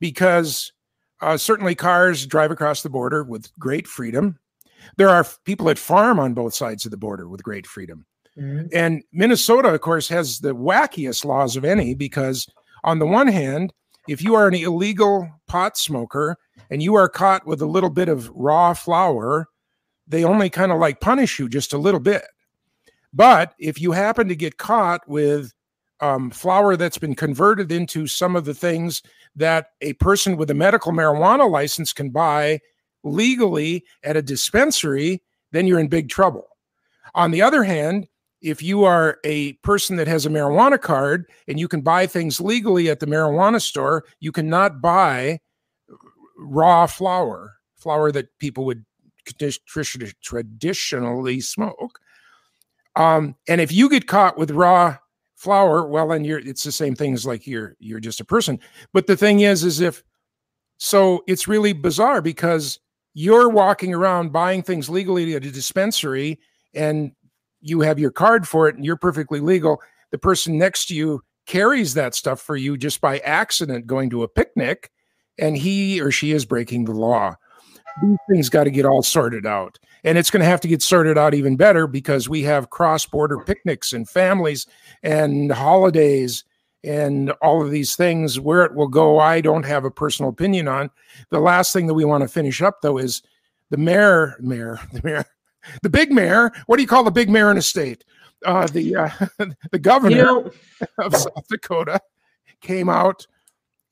Because 0.00 0.72
uh, 1.20 1.36
certainly, 1.36 1.76
cars 1.76 2.26
drive 2.26 2.50
across 2.50 2.82
the 2.82 2.90
border 2.90 3.22
with 3.22 3.56
great 3.58 3.86
freedom. 3.86 4.38
There 4.96 5.08
are 5.08 5.24
people 5.44 5.66
that 5.66 5.78
farm 5.78 6.18
on 6.18 6.34
both 6.34 6.54
sides 6.54 6.84
of 6.84 6.90
the 6.90 6.96
border 6.96 7.28
with 7.28 7.44
great 7.44 7.66
freedom. 7.66 8.04
Mm-hmm. 8.36 8.66
And 8.72 9.04
Minnesota, 9.12 9.68
of 9.68 9.80
course, 9.82 10.08
has 10.08 10.40
the 10.40 10.54
wackiest 10.54 11.24
laws 11.24 11.54
of 11.56 11.64
any 11.64 11.94
because, 11.94 12.46
on 12.82 12.98
the 12.98 13.06
one 13.06 13.28
hand, 13.28 13.72
if 14.08 14.20
you 14.20 14.34
are 14.34 14.48
an 14.48 14.54
illegal 14.54 15.30
pot 15.46 15.76
smoker 15.76 16.36
and 16.70 16.82
you 16.82 16.94
are 16.94 17.08
caught 17.08 17.46
with 17.46 17.62
a 17.62 17.66
little 17.66 17.90
bit 17.90 18.08
of 18.08 18.28
raw 18.30 18.74
flower, 18.74 19.46
they 20.06 20.24
only 20.24 20.50
kind 20.50 20.72
of 20.72 20.78
like 20.78 21.00
punish 21.00 21.38
you 21.38 21.48
just 21.48 21.72
a 21.72 21.78
little 21.78 22.00
bit. 22.00 22.24
But 23.12 23.54
if 23.58 23.80
you 23.80 23.92
happen 23.92 24.28
to 24.28 24.36
get 24.36 24.58
caught 24.58 25.06
with 25.06 25.52
um, 26.00 26.30
flower 26.30 26.76
that's 26.76 26.98
been 26.98 27.14
converted 27.14 27.70
into 27.70 28.06
some 28.06 28.34
of 28.34 28.44
the 28.44 28.54
things 28.54 29.02
that 29.36 29.68
a 29.80 29.92
person 29.94 30.36
with 30.36 30.50
a 30.50 30.54
medical 30.54 30.92
marijuana 30.92 31.48
license 31.48 31.92
can 31.92 32.10
buy 32.10 32.60
legally 33.04 33.84
at 34.02 34.16
a 34.16 34.22
dispensary, 34.22 35.22
then 35.52 35.66
you're 35.66 35.78
in 35.78 35.88
big 35.88 36.08
trouble. 36.08 36.48
On 37.14 37.30
the 37.30 37.42
other 37.42 37.62
hand, 37.62 38.08
if 38.40 38.62
you 38.62 38.84
are 38.84 39.18
a 39.24 39.52
person 39.54 39.96
that 39.96 40.08
has 40.08 40.26
a 40.26 40.30
marijuana 40.30 40.80
card 40.80 41.26
and 41.46 41.60
you 41.60 41.68
can 41.68 41.80
buy 41.80 42.06
things 42.06 42.40
legally 42.40 42.90
at 42.90 42.98
the 42.98 43.06
marijuana 43.06 43.60
store, 43.60 44.04
you 44.18 44.32
cannot 44.32 44.80
buy 44.80 45.38
raw 46.36 46.86
flower, 46.86 47.54
flower 47.76 48.10
that 48.10 48.36
people 48.38 48.64
would 48.64 48.84
traditionally 50.22 51.40
smoke. 51.40 51.98
Um, 52.96 53.36
and 53.48 53.60
if 53.60 53.72
you 53.72 53.88
get 53.88 54.06
caught 54.06 54.36
with 54.38 54.50
raw 54.50 54.98
flower, 55.36 55.86
well, 55.86 56.08
then 56.08 56.24
you're 56.24 56.38
it's 56.38 56.64
the 56.64 56.72
same 56.72 56.94
thing 56.94 57.14
as 57.14 57.26
like 57.26 57.46
you're 57.46 57.76
you're 57.80 58.00
just 58.00 58.20
a 58.20 58.24
person. 58.24 58.60
But 58.92 59.06
the 59.06 59.16
thing 59.16 59.40
is, 59.40 59.64
is 59.64 59.80
if 59.80 60.02
So 60.78 61.22
it's 61.28 61.46
really 61.46 61.72
bizarre 61.72 62.20
because 62.20 62.80
you're 63.14 63.48
walking 63.48 63.94
around 63.94 64.32
buying 64.32 64.62
things 64.62 64.88
legally 64.90 65.34
at 65.36 65.44
a 65.44 65.50
dispensary 65.52 66.40
and 66.74 67.12
you 67.60 67.82
have 67.82 68.00
your 68.00 68.10
card 68.10 68.48
for 68.48 68.68
it 68.68 68.74
and 68.74 68.84
you're 68.84 68.96
perfectly 68.96 69.38
legal. 69.38 69.80
The 70.10 70.18
person 70.18 70.58
next 70.58 70.86
to 70.86 70.94
you 70.96 71.22
carries 71.46 71.94
that 71.94 72.16
stuff 72.16 72.40
for 72.40 72.56
you 72.56 72.76
just 72.76 73.00
by 73.00 73.18
accident 73.20 73.86
going 73.86 74.10
to 74.10 74.24
a 74.24 74.28
picnic 74.28 74.90
and 75.38 75.56
he 75.56 76.00
or 76.00 76.10
she 76.10 76.32
is 76.32 76.44
breaking 76.44 76.86
the 76.86 76.92
law. 76.92 77.36
These 78.00 78.18
things 78.28 78.48
got 78.48 78.64
to 78.64 78.70
get 78.70 78.86
all 78.86 79.02
sorted 79.02 79.46
out. 79.46 79.78
And 80.04 80.18
it's 80.18 80.30
going 80.30 80.40
to 80.40 80.46
have 80.46 80.60
to 80.62 80.68
get 80.68 80.82
sorted 80.82 81.18
out 81.18 81.34
even 81.34 81.56
better 81.56 81.86
because 81.86 82.28
we 82.28 82.42
have 82.42 82.70
cross 82.70 83.06
border 83.06 83.38
picnics 83.38 83.92
and 83.92 84.08
families 84.08 84.66
and 85.02 85.52
holidays 85.52 86.44
and 86.84 87.30
all 87.42 87.62
of 87.62 87.70
these 87.70 87.94
things. 87.94 88.40
Where 88.40 88.64
it 88.64 88.74
will 88.74 88.88
go, 88.88 89.18
I 89.18 89.40
don't 89.40 89.64
have 89.64 89.84
a 89.84 89.90
personal 89.90 90.30
opinion 90.30 90.68
on. 90.68 90.90
The 91.30 91.40
last 91.40 91.72
thing 91.72 91.86
that 91.86 91.94
we 91.94 92.04
want 92.04 92.22
to 92.22 92.28
finish 92.28 92.62
up, 92.62 92.80
though, 92.82 92.98
is 92.98 93.22
the 93.70 93.76
mayor, 93.76 94.36
mayor, 94.40 94.80
the 94.92 95.00
mayor, 95.04 95.24
the 95.82 95.90
big 95.90 96.10
mayor. 96.10 96.50
What 96.66 96.76
do 96.76 96.82
you 96.82 96.88
call 96.88 97.04
the 97.04 97.10
big 97.10 97.30
mayor 97.30 97.50
in 97.50 97.58
a 97.58 97.62
state? 97.62 98.04
Uh, 98.44 98.66
the 98.66 98.96
uh, 98.96 99.10
the 99.70 99.78
governor 99.78 100.16
you 100.16 100.22
know, 100.22 100.50
of 100.98 101.14
South 101.14 101.46
Dakota 101.48 102.00
came 102.60 102.88
out 102.88 103.26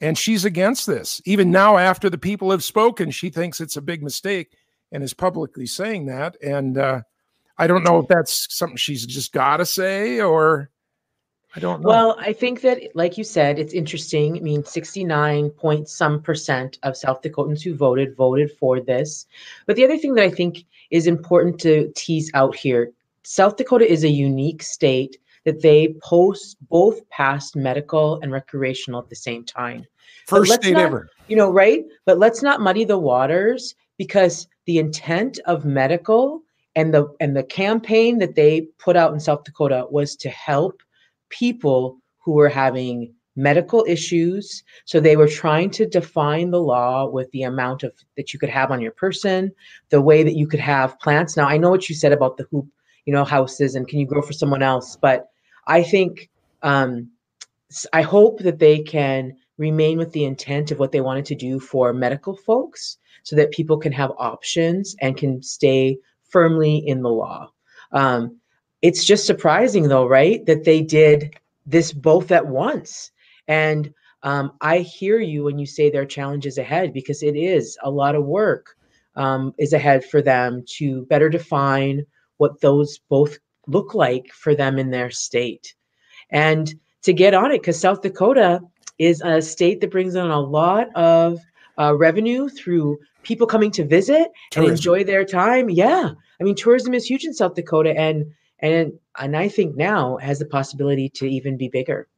and 0.00 0.16
she's 0.16 0.44
against 0.44 0.86
this. 0.86 1.20
Even 1.24 1.50
now, 1.50 1.76
after 1.76 2.08
the 2.08 2.18
people 2.18 2.50
have 2.50 2.64
spoken, 2.64 3.10
she 3.10 3.30
thinks 3.30 3.60
it's 3.60 3.76
a 3.76 3.82
big 3.82 4.02
mistake 4.02 4.56
and 4.92 5.02
is 5.02 5.14
publicly 5.14 5.66
saying 5.66 6.06
that. 6.06 6.36
And 6.42 6.78
uh, 6.78 7.02
I 7.58 7.66
don't 7.66 7.84
know 7.84 7.98
if 7.98 8.08
that's 8.08 8.46
something 8.50 8.76
she's 8.76 9.06
just 9.06 9.32
got 9.32 9.58
to 9.58 9.66
say 9.66 10.20
or 10.20 10.70
I 11.54 11.60
don't 11.60 11.82
know. 11.82 11.88
Well, 11.88 12.16
I 12.20 12.32
think 12.32 12.60
that, 12.60 12.80
like 12.94 13.18
you 13.18 13.24
said, 13.24 13.58
it's 13.58 13.74
interesting. 13.74 14.36
I 14.36 14.40
mean, 14.40 14.64
69 14.64 15.50
point 15.50 15.88
some 15.88 16.22
percent 16.22 16.78
of 16.84 16.96
South 16.96 17.22
Dakotans 17.22 17.62
who 17.62 17.74
voted 17.74 18.16
voted 18.16 18.52
for 18.52 18.80
this. 18.80 19.26
But 19.66 19.76
the 19.76 19.84
other 19.84 19.98
thing 19.98 20.14
that 20.14 20.24
I 20.24 20.30
think 20.30 20.64
is 20.90 21.06
important 21.06 21.60
to 21.60 21.92
tease 21.96 22.30
out 22.34 22.54
here 22.54 22.92
South 23.22 23.56
Dakota 23.56 23.90
is 23.90 24.04
a 24.04 24.08
unique 24.08 24.62
state 24.62 25.18
that 25.44 25.62
they 25.62 25.94
post 26.02 26.56
both 26.68 27.08
passed 27.10 27.56
medical 27.56 28.20
and 28.20 28.32
recreational 28.32 29.00
at 29.00 29.08
the 29.08 29.16
same 29.16 29.44
time. 29.44 29.84
First 30.26 30.52
state 30.52 30.74
not, 30.74 30.82
ever. 30.82 31.08
You 31.28 31.36
know, 31.36 31.50
right? 31.50 31.84
But 32.06 32.18
let's 32.18 32.42
not 32.42 32.60
muddy 32.60 32.84
the 32.84 32.98
waters 32.98 33.74
because 33.98 34.46
the 34.66 34.78
intent 34.78 35.38
of 35.46 35.64
medical 35.64 36.42
and 36.76 36.94
the 36.94 37.08
and 37.20 37.36
the 37.36 37.42
campaign 37.42 38.18
that 38.18 38.36
they 38.36 38.68
put 38.78 38.96
out 38.96 39.12
in 39.12 39.20
South 39.20 39.44
Dakota 39.44 39.86
was 39.90 40.16
to 40.16 40.30
help 40.30 40.82
people 41.30 41.98
who 42.18 42.32
were 42.32 42.48
having 42.48 43.12
medical 43.36 43.84
issues 43.88 44.62
so 44.84 44.98
they 44.98 45.16
were 45.16 45.28
trying 45.28 45.70
to 45.70 45.86
define 45.86 46.50
the 46.50 46.60
law 46.60 47.08
with 47.08 47.30
the 47.30 47.44
amount 47.44 47.82
of 47.82 47.92
that 48.16 48.32
you 48.32 48.38
could 48.38 48.48
have 48.48 48.70
on 48.70 48.80
your 48.80 48.92
person 48.92 49.52
the 49.90 50.00
way 50.00 50.22
that 50.22 50.36
you 50.36 50.48
could 50.48 50.60
have 50.60 50.98
plants 50.98 51.36
now 51.36 51.46
i 51.46 51.56
know 51.56 51.70
what 51.70 51.88
you 51.88 51.94
said 51.94 52.12
about 52.12 52.36
the 52.36 52.46
hoop 52.50 52.66
you 53.06 53.12
know 53.12 53.24
houses 53.24 53.74
and 53.74 53.88
can 53.88 53.98
you 53.98 54.06
grow 54.06 54.22
for 54.22 54.32
someone 54.32 54.62
else 54.62 54.96
but 55.00 55.28
i 55.66 55.82
think 55.82 56.28
um 56.62 57.08
i 57.92 58.02
hope 58.02 58.40
that 58.40 58.58
they 58.58 58.78
can 58.80 59.32
remain 59.60 59.98
with 59.98 60.12
the 60.12 60.24
intent 60.24 60.70
of 60.70 60.78
what 60.78 60.90
they 60.90 61.02
wanted 61.02 61.26
to 61.26 61.34
do 61.34 61.60
for 61.60 61.92
medical 61.92 62.34
folks 62.34 62.96
so 63.22 63.36
that 63.36 63.52
people 63.52 63.76
can 63.78 63.92
have 63.92 64.10
options 64.18 64.96
and 65.00 65.18
can 65.18 65.42
stay 65.42 65.98
firmly 66.30 66.78
in 66.78 67.02
the 67.02 67.10
law. 67.10 67.52
Um, 67.92 68.40
it's 68.82 69.04
just 69.04 69.26
surprising, 69.26 69.88
though, 69.88 70.06
right, 70.06 70.44
that 70.46 70.64
they 70.64 70.80
did 70.80 71.36
this 71.66 71.92
both 71.92 72.30
at 72.32 72.46
once. 72.46 73.10
And 73.46 73.92
um, 74.22 74.52
I 74.62 74.78
hear 74.78 75.20
you 75.20 75.44
when 75.44 75.58
you 75.58 75.66
say 75.66 75.90
there 75.90 76.02
are 76.02 76.06
challenges 76.06 76.56
ahead 76.56 76.94
because 76.94 77.22
it 77.22 77.36
is 77.36 77.76
a 77.82 77.90
lot 77.90 78.14
of 78.14 78.24
work 78.24 78.76
um, 79.16 79.54
is 79.58 79.74
ahead 79.74 80.04
for 80.04 80.22
them 80.22 80.64
to 80.78 81.04
better 81.06 81.28
define 81.28 82.06
what 82.40 82.60
those 82.60 82.98
both 83.08 83.38
look 83.66 83.94
like 83.94 84.32
for 84.32 84.54
them 84.54 84.78
in 84.78 84.90
their 84.90 85.10
state 85.10 85.74
and 86.30 86.74
to 87.02 87.12
get 87.12 87.34
on 87.34 87.50
it 87.52 87.60
because 87.60 87.78
South 87.78 88.02
Dakota 88.02 88.60
is 88.98 89.20
a 89.22 89.40
state 89.40 89.80
that 89.80 89.90
brings 89.90 90.14
in 90.14 90.26
a 90.26 90.40
lot 90.40 90.94
of 90.94 91.38
uh, 91.78 91.94
revenue 91.96 92.48
through 92.48 92.98
people 93.22 93.46
coming 93.46 93.70
to 93.72 93.84
visit 93.84 94.28
tourism. 94.50 94.70
and 94.70 94.78
enjoy 94.78 95.04
their 95.04 95.24
time. 95.24 95.70
Yeah, 95.70 96.10
I 96.40 96.44
mean, 96.44 96.54
tourism 96.54 96.94
is 96.94 97.06
huge 97.06 97.24
in 97.24 97.32
South 97.32 97.54
Dakota, 97.54 97.98
and 97.98 98.26
and 98.60 98.92
and 99.18 99.36
I 99.36 99.48
think 99.48 99.76
now 99.76 100.18
has 100.18 100.38
the 100.38 100.46
possibility 100.46 101.08
to 101.10 101.26
even 101.26 101.56
be 101.56 101.68
bigger. 101.68 102.08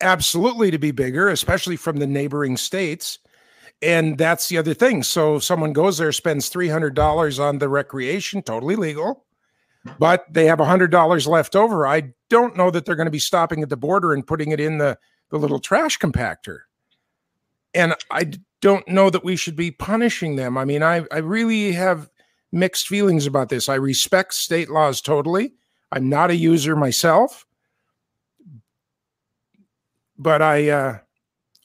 Absolutely, 0.00 0.70
to 0.70 0.78
be 0.78 0.90
bigger, 0.90 1.28
especially 1.28 1.76
from 1.76 1.98
the 1.98 2.06
neighboring 2.06 2.56
states. 2.56 3.18
And 3.82 4.16
that's 4.16 4.48
the 4.48 4.58
other 4.58 4.74
thing. 4.74 5.02
So 5.02 5.40
someone 5.40 5.72
goes 5.72 5.98
there, 5.98 6.12
spends 6.12 6.48
three 6.48 6.68
hundred 6.68 6.94
dollars 6.94 7.38
on 7.38 7.58
the 7.58 7.68
recreation, 7.68 8.40
totally 8.42 8.76
legal, 8.76 9.24
but 9.98 10.24
they 10.30 10.46
have 10.46 10.60
a 10.60 10.64
hundred 10.64 10.90
dollars 10.90 11.26
left 11.26 11.56
over. 11.56 11.86
I 11.86 12.12
don't 12.30 12.56
know 12.56 12.70
that 12.70 12.84
they're 12.84 12.96
going 12.96 13.06
to 13.06 13.10
be 13.10 13.18
stopping 13.18 13.62
at 13.62 13.68
the 13.68 13.76
border 13.76 14.12
and 14.12 14.26
putting 14.26 14.52
it 14.52 14.60
in 14.60 14.78
the 14.78 14.98
the 15.30 15.38
little 15.38 15.58
trash 15.58 15.98
compactor. 15.98 16.60
And 17.74 17.94
I 18.10 18.32
don't 18.60 18.86
know 18.86 19.10
that 19.10 19.24
we 19.24 19.34
should 19.34 19.56
be 19.56 19.70
punishing 19.70 20.36
them. 20.36 20.56
I 20.56 20.64
mean, 20.64 20.82
I, 20.82 21.04
I 21.10 21.18
really 21.18 21.72
have 21.72 22.10
mixed 22.52 22.86
feelings 22.86 23.26
about 23.26 23.48
this. 23.48 23.68
I 23.68 23.74
respect 23.76 24.34
state 24.34 24.70
laws 24.70 25.00
totally. 25.00 25.54
I'm 25.90 26.08
not 26.08 26.30
a 26.30 26.36
user 26.36 26.76
myself, 26.76 27.46
but 30.18 30.42
I, 30.42 30.68
uh, 30.68 30.98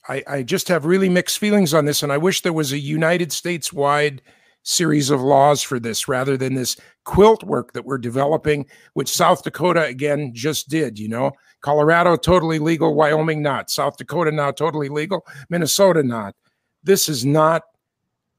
I, 0.08 0.24
I 0.28 0.44
just 0.44 0.70
have 0.70 0.86
really 0.86 1.10
mixed 1.10 1.38
feelings 1.38 1.74
on 1.74 1.86
this, 1.86 2.02
and 2.02 2.12
I 2.12 2.18
wish 2.18 2.42
there 2.42 2.54
was 2.54 2.72
a 2.72 2.80
United 2.80 3.32
States 3.32 3.74
wide 3.74 4.22
series 4.64 5.10
of 5.10 5.22
laws 5.22 5.62
for 5.62 5.80
this 5.80 6.08
rather 6.08 6.36
than 6.36 6.56
this 6.56 6.78
quilt 7.08 7.42
work 7.46 7.72
that 7.72 7.86
we're 7.86 7.98
developing, 7.98 8.66
which 8.94 9.08
South 9.08 9.42
Dakota 9.42 9.86
again 9.86 10.34
just 10.34 10.68
did. 10.68 11.00
You 11.00 11.08
know, 11.08 11.32
Colorado 11.62 12.18
totally 12.18 12.60
legal, 12.60 12.94
Wyoming 12.94 13.42
not, 13.42 13.72
South 13.72 13.96
Dakota 13.96 14.30
now 14.30 14.52
totally 14.52 14.90
legal, 14.90 15.26
Minnesota 15.50 16.04
not. 16.04 16.36
This 16.84 17.08
is 17.08 17.26
not, 17.26 17.64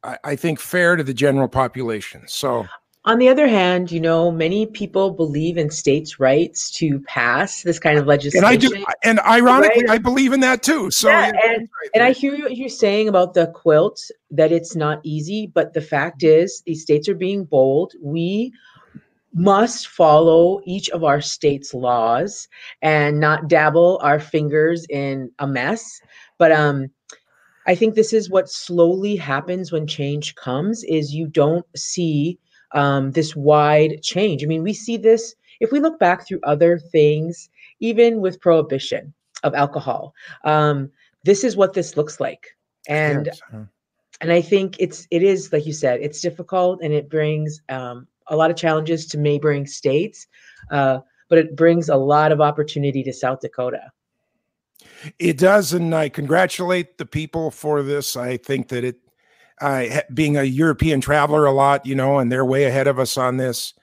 I, 0.04 0.18
I 0.22 0.36
think, 0.36 0.60
fair 0.60 0.96
to 0.96 1.02
the 1.02 1.14
general 1.14 1.48
population. 1.48 2.22
So 2.26 2.66
on 3.08 3.18
the 3.18 3.28
other 3.30 3.48
hand, 3.48 3.90
you 3.90 4.00
know, 4.00 4.30
many 4.30 4.66
people 4.66 5.10
believe 5.10 5.56
in 5.56 5.70
states' 5.70 6.20
rights 6.20 6.70
to 6.72 7.00
pass 7.00 7.62
this 7.62 7.78
kind 7.78 7.98
of 7.98 8.06
legislation. 8.06 8.44
And 8.44 8.52
I 8.52 8.56
do, 8.56 8.84
and 9.02 9.18
ironically, 9.20 9.84
right? 9.84 9.94
I 9.94 9.98
believe 9.98 10.34
in 10.34 10.40
that 10.40 10.62
too. 10.62 10.90
So, 10.90 11.08
yeah, 11.08 11.32
yeah 11.32 11.50
and, 11.54 11.68
and 11.94 12.04
I 12.04 12.12
hear 12.12 12.38
what 12.38 12.54
you're 12.54 12.68
saying 12.68 13.08
about 13.08 13.32
the 13.32 13.46
quilt, 13.46 13.98
that 14.30 14.52
it's 14.52 14.76
not 14.76 15.00
easy, 15.04 15.46
but 15.46 15.72
the 15.72 15.80
fact 15.80 16.22
is, 16.22 16.62
these 16.66 16.82
states 16.82 17.08
are 17.08 17.14
being 17.14 17.44
bold. 17.44 17.94
We 18.02 18.52
must 19.32 19.88
follow 19.88 20.60
each 20.66 20.90
of 20.90 21.02
our 21.02 21.22
state's 21.22 21.72
laws 21.72 22.46
and 22.82 23.18
not 23.18 23.48
dabble 23.48 24.00
our 24.02 24.20
fingers 24.20 24.84
in 24.90 25.30
a 25.38 25.46
mess. 25.46 25.98
But 26.36 26.52
um, 26.52 26.90
I 27.66 27.74
think 27.74 27.94
this 27.94 28.12
is 28.12 28.28
what 28.28 28.50
slowly 28.50 29.16
happens 29.16 29.72
when 29.72 29.86
change 29.86 30.34
comes: 30.34 30.84
is 30.84 31.14
you 31.14 31.26
don't 31.26 31.64
see 31.74 32.38
um, 32.72 33.12
this 33.12 33.34
wide 33.34 34.02
change. 34.02 34.42
I 34.42 34.46
mean, 34.46 34.62
we 34.62 34.74
see 34.74 34.96
this 34.96 35.34
if 35.60 35.72
we 35.72 35.80
look 35.80 35.98
back 35.98 36.26
through 36.26 36.40
other 36.42 36.78
things, 36.78 37.48
even 37.80 38.20
with 38.20 38.40
prohibition 38.40 39.12
of 39.42 39.54
alcohol. 39.54 40.14
Um, 40.44 40.90
this 41.24 41.44
is 41.44 41.56
what 41.56 41.74
this 41.74 41.96
looks 41.96 42.20
like, 42.20 42.56
and 42.88 43.26
yes. 43.26 43.40
and 44.20 44.32
I 44.32 44.40
think 44.40 44.76
it's 44.78 45.06
it 45.10 45.22
is 45.22 45.52
like 45.52 45.66
you 45.66 45.72
said, 45.72 46.00
it's 46.00 46.20
difficult 46.20 46.80
and 46.82 46.92
it 46.92 47.08
brings 47.08 47.60
um, 47.68 48.06
a 48.28 48.36
lot 48.36 48.50
of 48.50 48.56
challenges 48.56 49.06
to 49.06 49.18
neighboring 49.18 49.66
states, 49.66 50.26
uh, 50.70 51.00
but 51.28 51.38
it 51.38 51.56
brings 51.56 51.88
a 51.88 51.96
lot 51.96 52.32
of 52.32 52.40
opportunity 52.40 53.02
to 53.02 53.12
South 53.12 53.40
Dakota. 53.40 53.90
It 55.18 55.38
does, 55.38 55.72
and 55.72 55.94
I 55.94 56.08
congratulate 56.08 56.98
the 56.98 57.06
people 57.06 57.50
for 57.50 57.82
this. 57.82 58.16
I 58.16 58.36
think 58.36 58.68
that 58.68 58.84
it 58.84 58.96
uh, 59.60 60.00
being 60.14 60.36
a 60.36 60.42
European 60.44 61.00
traveler 61.00 61.44
a 61.46 61.52
lot, 61.52 61.86
you 61.86 61.94
know, 61.94 62.18
and 62.18 62.30
they're 62.30 62.44
way 62.44 62.64
ahead 62.64 62.86
of 62.86 62.98
us 62.98 63.16
on 63.16 63.36
this. 63.36 63.74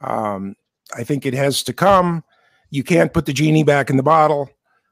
Um, 0.00 0.54
I 0.94 1.04
think 1.04 1.26
it 1.26 1.34
has 1.34 1.62
to 1.64 1.72
come. 1.72 2.24
You 2.70 2.84
can't 2.84 3.12
put 3.12 3.26
the 3.26 3.32
genie 3.32 3.64
back 3.64 3.90
in 3.90 3.96
the 3.96 4.02
bottle. 4.02 4.50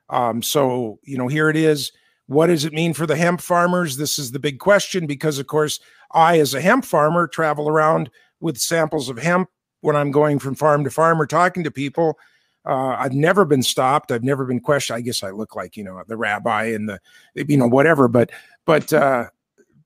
Um, 0.09 0.43
so, 0.43 0.99
you 1.03 1.17
know, 1.17 1.29
here 1.29 1.49
it 1.49 1.57
is. 1.57 1.93
What 2.27 2.47
does 2.47 2.65
it 2.65 2.73
mean 2.73 2.95
for 2.95 3.07
the 3.07 3.17
hemp 3.17 3.41
farmers? 3.41 3.97
This 3.97 4.19
is 4.19 4.33
the 4.33 4.39
big 4.39 4.59
question 4.59 5.07
because, 5.07 5.39
of 5.39 5.47
course, 5.47 5.81
I, 6.13 6.39
as 6.39 6.55
a 6.55 6.61
hemp 6.61 6.85
farmer, 6.85 7.27
travel 7.27 7.69
around 7.69 8.11
with 8.41 8.59
samples 8.59 9.09
of 9.09 9.19
hemp 9.19 9.49
when 9.81 9.97
I'm 9.97 10.11
going 10.11 10.39
from 10.39 10.55
farm 10.55 10.85
to 10.85 10.91
farm 10.91 11.21
or 11.21 11.27
talking 11.27 11.65
to 11.65 11.71
people. 11.71 12.19
Uh, 12.65 12.97
I've 12.99 13.13
never 13.13 13.45
been 13.45 13.63
stopped. 13.63 14.13
I've 14.13 14.23
never 14.23 14.45
been 14.45 14.61
questioned. 14.61 14.97
I 14.97 15.01
guess 15.01 15.23
I 15.23 15.31
look 15.31 15.57
like 15.57 15.77
you 15.77 15.83
know 15.83 16.03
the 16.07 16.17
rabbi 16.17 16.67
and 16.67 16.89
the 16.89 17.01
you 17.35 17.57
know 17.57 17.67
whatever, 17.67 18.07
but 18.07 18.31
but 18.65 18.93
uh, 18.93 19.27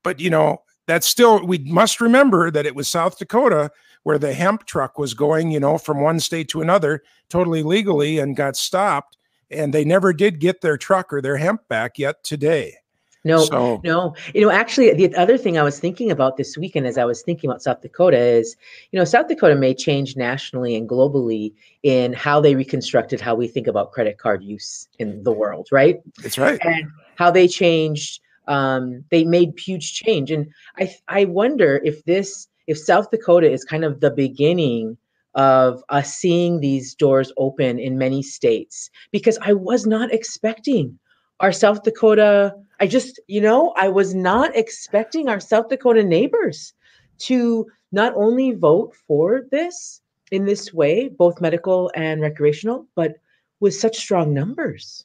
but 0.07 0.21
you 0.21 0.31
know, 0.31 0.63
that's 0.87 1.05
still 1.05 1.45
we 1.45 1.59
must 1.59 2.01
remember 2.01 2.49
that 2.53 2.65
it 2.65 2.77
was 2.77 2.87
South 2.87 3.19
Dakota 3.19 3.73
where 4.05 4.19
the 4.19 4.33
hemp 4.33 4.65
truck 4.65 5.01
was 5.01 5.15
going, 5.15 5.51
you 5.51 5.59
know, 5.59 5.79
from 5.79 6.01
one 6.01 6.21
state 6.21 6.49
to 6.51 6.61
another 6.61 7.03
totally 7.29 7.65
legally 7.65 8.21
and 8.21 8.37
got 8.37 8.55
stopped. 8.55 9.17
And 9.51 9.75
they 9.75 9.85
never 9.85 10.13
did 10.13 10.39
get 10.39 10.61
their 10.61 10.77
truck 10.77 11.13
or 11.13 11.21
their 11.21 11.37
hemp 11.37 11.67
back 11.67 11.99
yet 11.99 12.23
today. 12.23 12.77
No, 13.25 13.47
so, 13.47 13.81
no. 13.83 14.15
You 14.33 14.43
know, 14.43 14.51
actually, 14.51 14.95
the 14.95 15.13
other 15.17 15.37
thing 15.37 15.59
I 15.59 15.65
was 15.65 15.81
thinking 15.81 16.13
about 16.13 16.37
this 16.37 16.57
weekend 16.57 16.87
as 16.87 16.99
I 16.99 17.05
was 17.05 17.23
thinking 17.23 17.51
about 17.51 17.61
South 17.61 17.83
Dakota 17.83 18.17
is, 18.17 18.55
you 18.93 19.01
know, 19.01 19.05
South 19.05 19.27
Dakota 19.27 19.57
may 19.57 19.75
change 19.75 20.17
nationally 20.17 20.77
and 20.77 20.89
globally 20.89 21.53
in 21.83 22.13
how 22.13 22.41
they 22.41 22.55
reconstructed 22.55 23.21
how 23.21 23.35
we 23.35 23.49
think 23.49 23.67
about 23.67 23.91
credit 23.91 24.19
card 24.19 24.45
use 24.45 24.87
in 25.01 25.25
the 25.25 25.33
world, 25.33 25.67
right? 25.73 25.99
That's 26.23 26.39
right. 26.39 26.61
And 26.63 26.89
how 27.17 27.33
they 27.33 27.49
changed, 27.49 28.21
um, 28.47 29.05
they 29.11 29.25
made 29.25 29.59
huge 29.59 29.95
change. 29.95 30.31
And 30.31 30.47
I, 30.79 30.95
I 31.09 31.25
wonder 31.25 31.81
if 31.85 32.05
this, 32.05 32.49
if 32.67 32.79
South 32.79 33.11
Dakota 33.11 33.51
is 33.51 33.65
kind 33.65 33.85
of 33.85 34.01
the 34.01 34.11
beginning 34.11 34.97
of 35.35 35.83
us 35.89 36.15
seeing 36.15 36.61
these 36.61 36.95
doors 36.95 37.33
open 37.37 37.79
in 37.79 37.99
many 37.99 38.23
states, 38.23 38.91
because 39.13 39.39
I 39.43 39.53
was 39.53 39.87
not 39.87 40.13
expecting 40.13 40.99
our 41.41 41.53
South 41.53 41.83
Dakota 41.83 42.55
I 42.79 42.87
just, 42.87 43.21
you 43.27 43.41
know, 43.41 43.73
I 43.77 43.89
was 43.89 44.15
not 44.15 44.55
expecting 44.55 45.29
our 45.29 45.41
South 45.41 45.69
Dakota 45.69 46.03
neighbors 46.03 46.75
to 47.19 47.67
not 47.93 48.13
only 48.15 48.53
vote 48.53 48.95
for 49.07 49.47
this 49.51 50.03
in 50.31 50.45
this 50.45 50.75
way, 50.75 51.09
both 51.09 51.41
medical 51.41 51.91
and 51.95 52.21
recreational, 52.21 52.87
but 52.95 53.15
with 53.61 53.75
such 53.75 53.97
strong 53.97 54.35
numbers. 54.35 55.05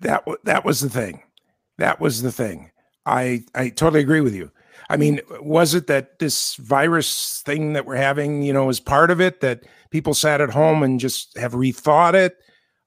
That 0.00 0.24
that 0.44 0.64
was 0.64 0.80
the 0.80 0.90
thing. 0.90 1.22
That 1.78 2.00
was 2.00 2.22
the 2.22 2.32
thing. 2.32 2.70
I 3.06 3.44
I 3.54 3.70
totally 3.70 4.00
agree 4.00 4.20
with 4.20 4.34
you. 4.34 4.50
I 4.88 4.96
mean, 4.96 5.20
was 5.40 5.74
it 5.74 5.86
that 5.86 6.18
this 6.18 6.56
virus 6.56 7.42
thing 7.44 7.72
that 7.72 7.86
we're 7.86 7.96
having, 7.96 8.42
you 8.42 8.52
know, 8.52 8.68
is 8.68 8.80
part 8.80 9.10
of 9.10 9.20
it 9.20 9.40
that 9.40 9.64
people 9.90 10.12
sat 10.12 10.40
at 10.40 10.50
home 10.50 10.82
and 10.82 11.00
just 11.00 11.36
have 11.38 11.52
rethought 11.52 12.14
it? 12.14 12.36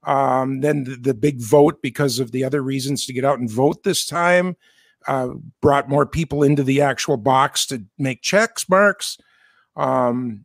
Um, 0.04 0.60
then 0.60 0.84
the, 0.84 0.96
the, 0.96 1.14
big 1.14 1.40
vote 1.40 1.82
because 1.82 2.20
of 2.20 2.30
the 2.30 2.44
other 2.44 2.62
reasons 2.62 3.06
to 3.06 3.12
get 3.12 3.24
out 3.24 3.40
and 3.40 3.50
vote 3.50 3.82
this 3.82 4.06
time 4.06 4.56
uh, 5.08 5.30
brought 5.60 5.88
more 5.88 6.06
people 6.06 6.44
into 6.44 6.62
the 6.62 6.80
actual 6.80 7.16
box 7.16 7.66
to 7.66 7.84
make 7.98 8.22
checks 8.22 8.68
marks. 8.68 9.18
Um, 9.74 10.44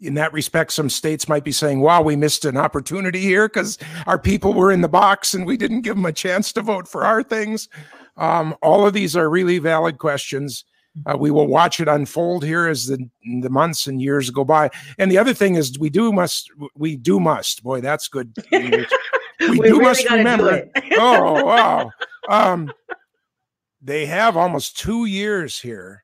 in 0.00 0.14
that 0.14 0.32
respect, 0.32 0.72
some 0.72 0.90
states 0.90 1.28
might 1.28 1.44
be 1.44 1.52
saying, 1.52 1.80
wow, 1.80 2.02
we 2.02 2.16
missed 2.16 2.44
an 2.44 2.56
opportunity 2.56 3.20
here 3.20 3.48
because 3.48 3.78
our 4.06 4.18
people 4.18 4.52
were 4.52 4.70
in 4.70 4.82
the 4.82 4.88
box 4.88 5.34
and 5.34 5.46
we 5.46 5.56
didn't 5.56 5.82
give 5.82 5.96
them 5.96 6.04
a 6.04 6.12
chance 6.12 6.52
to 6.52 6.62
vote 6.62 6.86
for 6.86 7.04
our 7.04 7.22
things. 7.22 7.68
Um, 8.16 8.54
all 8.62 8.86
of 8.86 8.92
these 8.92 9.16
are 9.16 9.28
really 9.30 9.58
valid 9.58 9.98
questions. 9.98 10.64
Uh, 11.04 11.16
we 11.18 11.30
will 11.30 11.46
watch 11.46 11.80
it 11.80 11.88
unfold 11.88 12.42
here 12.42 12.66
as 12.66 12.86
the 12.86 12.98
the 13.42 13.50
months 13.50 13.86
and 13.86 14.00
years 14.00 14.30
go 14.30 14.44
by. 14.44 14.70
And 14.98 15.10
the 15.10 15.18
other 15.18 15.34
thing 15.34 15.56
is, 15.56 15.78
we 15.78 15.90
do 15.90 16.10
must 16.10 16.50
we 16.74 16.96
do 16.96 17.20
must. 17.20 17.62
Boy, 17.62 17.82
that's 17.82 18.08
good. 18.08 18.32
We, 18.50 18.58
we 19.40 19.56
do 19.56 19.62
really 19.62 19.80
must 19.80 20.10
remember. 20.10 20.66
oh 20.92 21.44
wow! 21.44 21.90
Um, 22.28 22.72
they 23.80 24.06
have 24.06 24.36
almost 24.36 24.76
two 24.76 25.04
years 25.04 25.60
here 25.60 26.02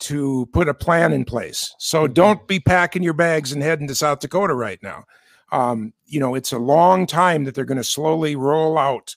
to 0.00 0.48
put 0.52 0.68
a 0.68 0.74
plan 0.74 1.12
in 1.12 1.24
place. 1.24 1.74
So 1.78 2.04
mm-hmm. 2.04 2.12
don't 2.12 2.46
be 2.46 2.60
packing 2.60 3.02
your 3.02 3.14
bags 3.14 3.52
and 3.52 3.62
heading 3.62 3.88
to 3.88 3.94
South 3.94 4.20
Dakota 4.20 4.54
right 4.54 4.82
now. 4.82 5.04
Um, 5.50 5.92
you 6.06 6.20
know, 6.20 6.34
it's 6.34 6.52
a 6.52 6.58
long 6.58 7.06
time 7.06 7.44
that 7.44 7.54
they're 7.54 7.64
going 7.64 7.78
to 7.78 7.84
slowly 7.84 8.36
roll 8.36 8.78
out 8.78 9.16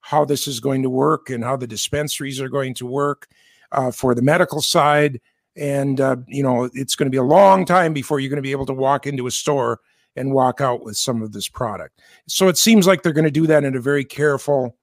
how 0.00 0.24
this 0.24 0.46
is 0.46 0.60
going 0.60 0.82
to 0.82 0.90
work 0.90 1.30
and 1.30 1.44
how 1.44 1.56
the 1.56 1.66
dispensaries 1.66 2.40
are 2.40 2.48
going 2.48 2.74
to 2.74 2.86
work 2.86 3.28
uh, 3.72 3.90
for 3.90 4.14
the 4.14 4.22
medical 4.22 4.60
side. 4.60 5.20
And, 5.56 6.00
uh, 6.00 6.16
you 6.26 6.42
know, 6.42 6.70
it's 6.74 6.94
going 6.96 7.06
to 7.06 7.10
be 7.10 7.18
a 7.18 7.22
long 7.22 7.64
time 7.64 7.92
before 7.92 8.20
you're 8.20 8.30
going 8.30 8.36
to 8.36 8.42
be 8.42 8.52
able 8.52 8.66
to 8.66 8.72
walk 8.74 9.06
into 9.06 9.26
a 9.26 9.30
store 9.30 9.80
and 10.16 10.32
walk 10.32 10.60
out 10.60 10.84
with 10.84 10.96
some 10.96 11.22
of 11.22 11.32
this 11.32 11.48
product. 11.48 12.00
So 12.26 12.48
it 12.48 12.56
seems 12.56 12.86
like 12.86 13.02
they're 13.02 13.12
going 13.12 13.24
to 13.24 13.30
do 13.30 13.46
that 13.46 13.64
in 13.64 13.76
a 13.76 13.80
very 13.80 14.04
careful, 14.04 14.76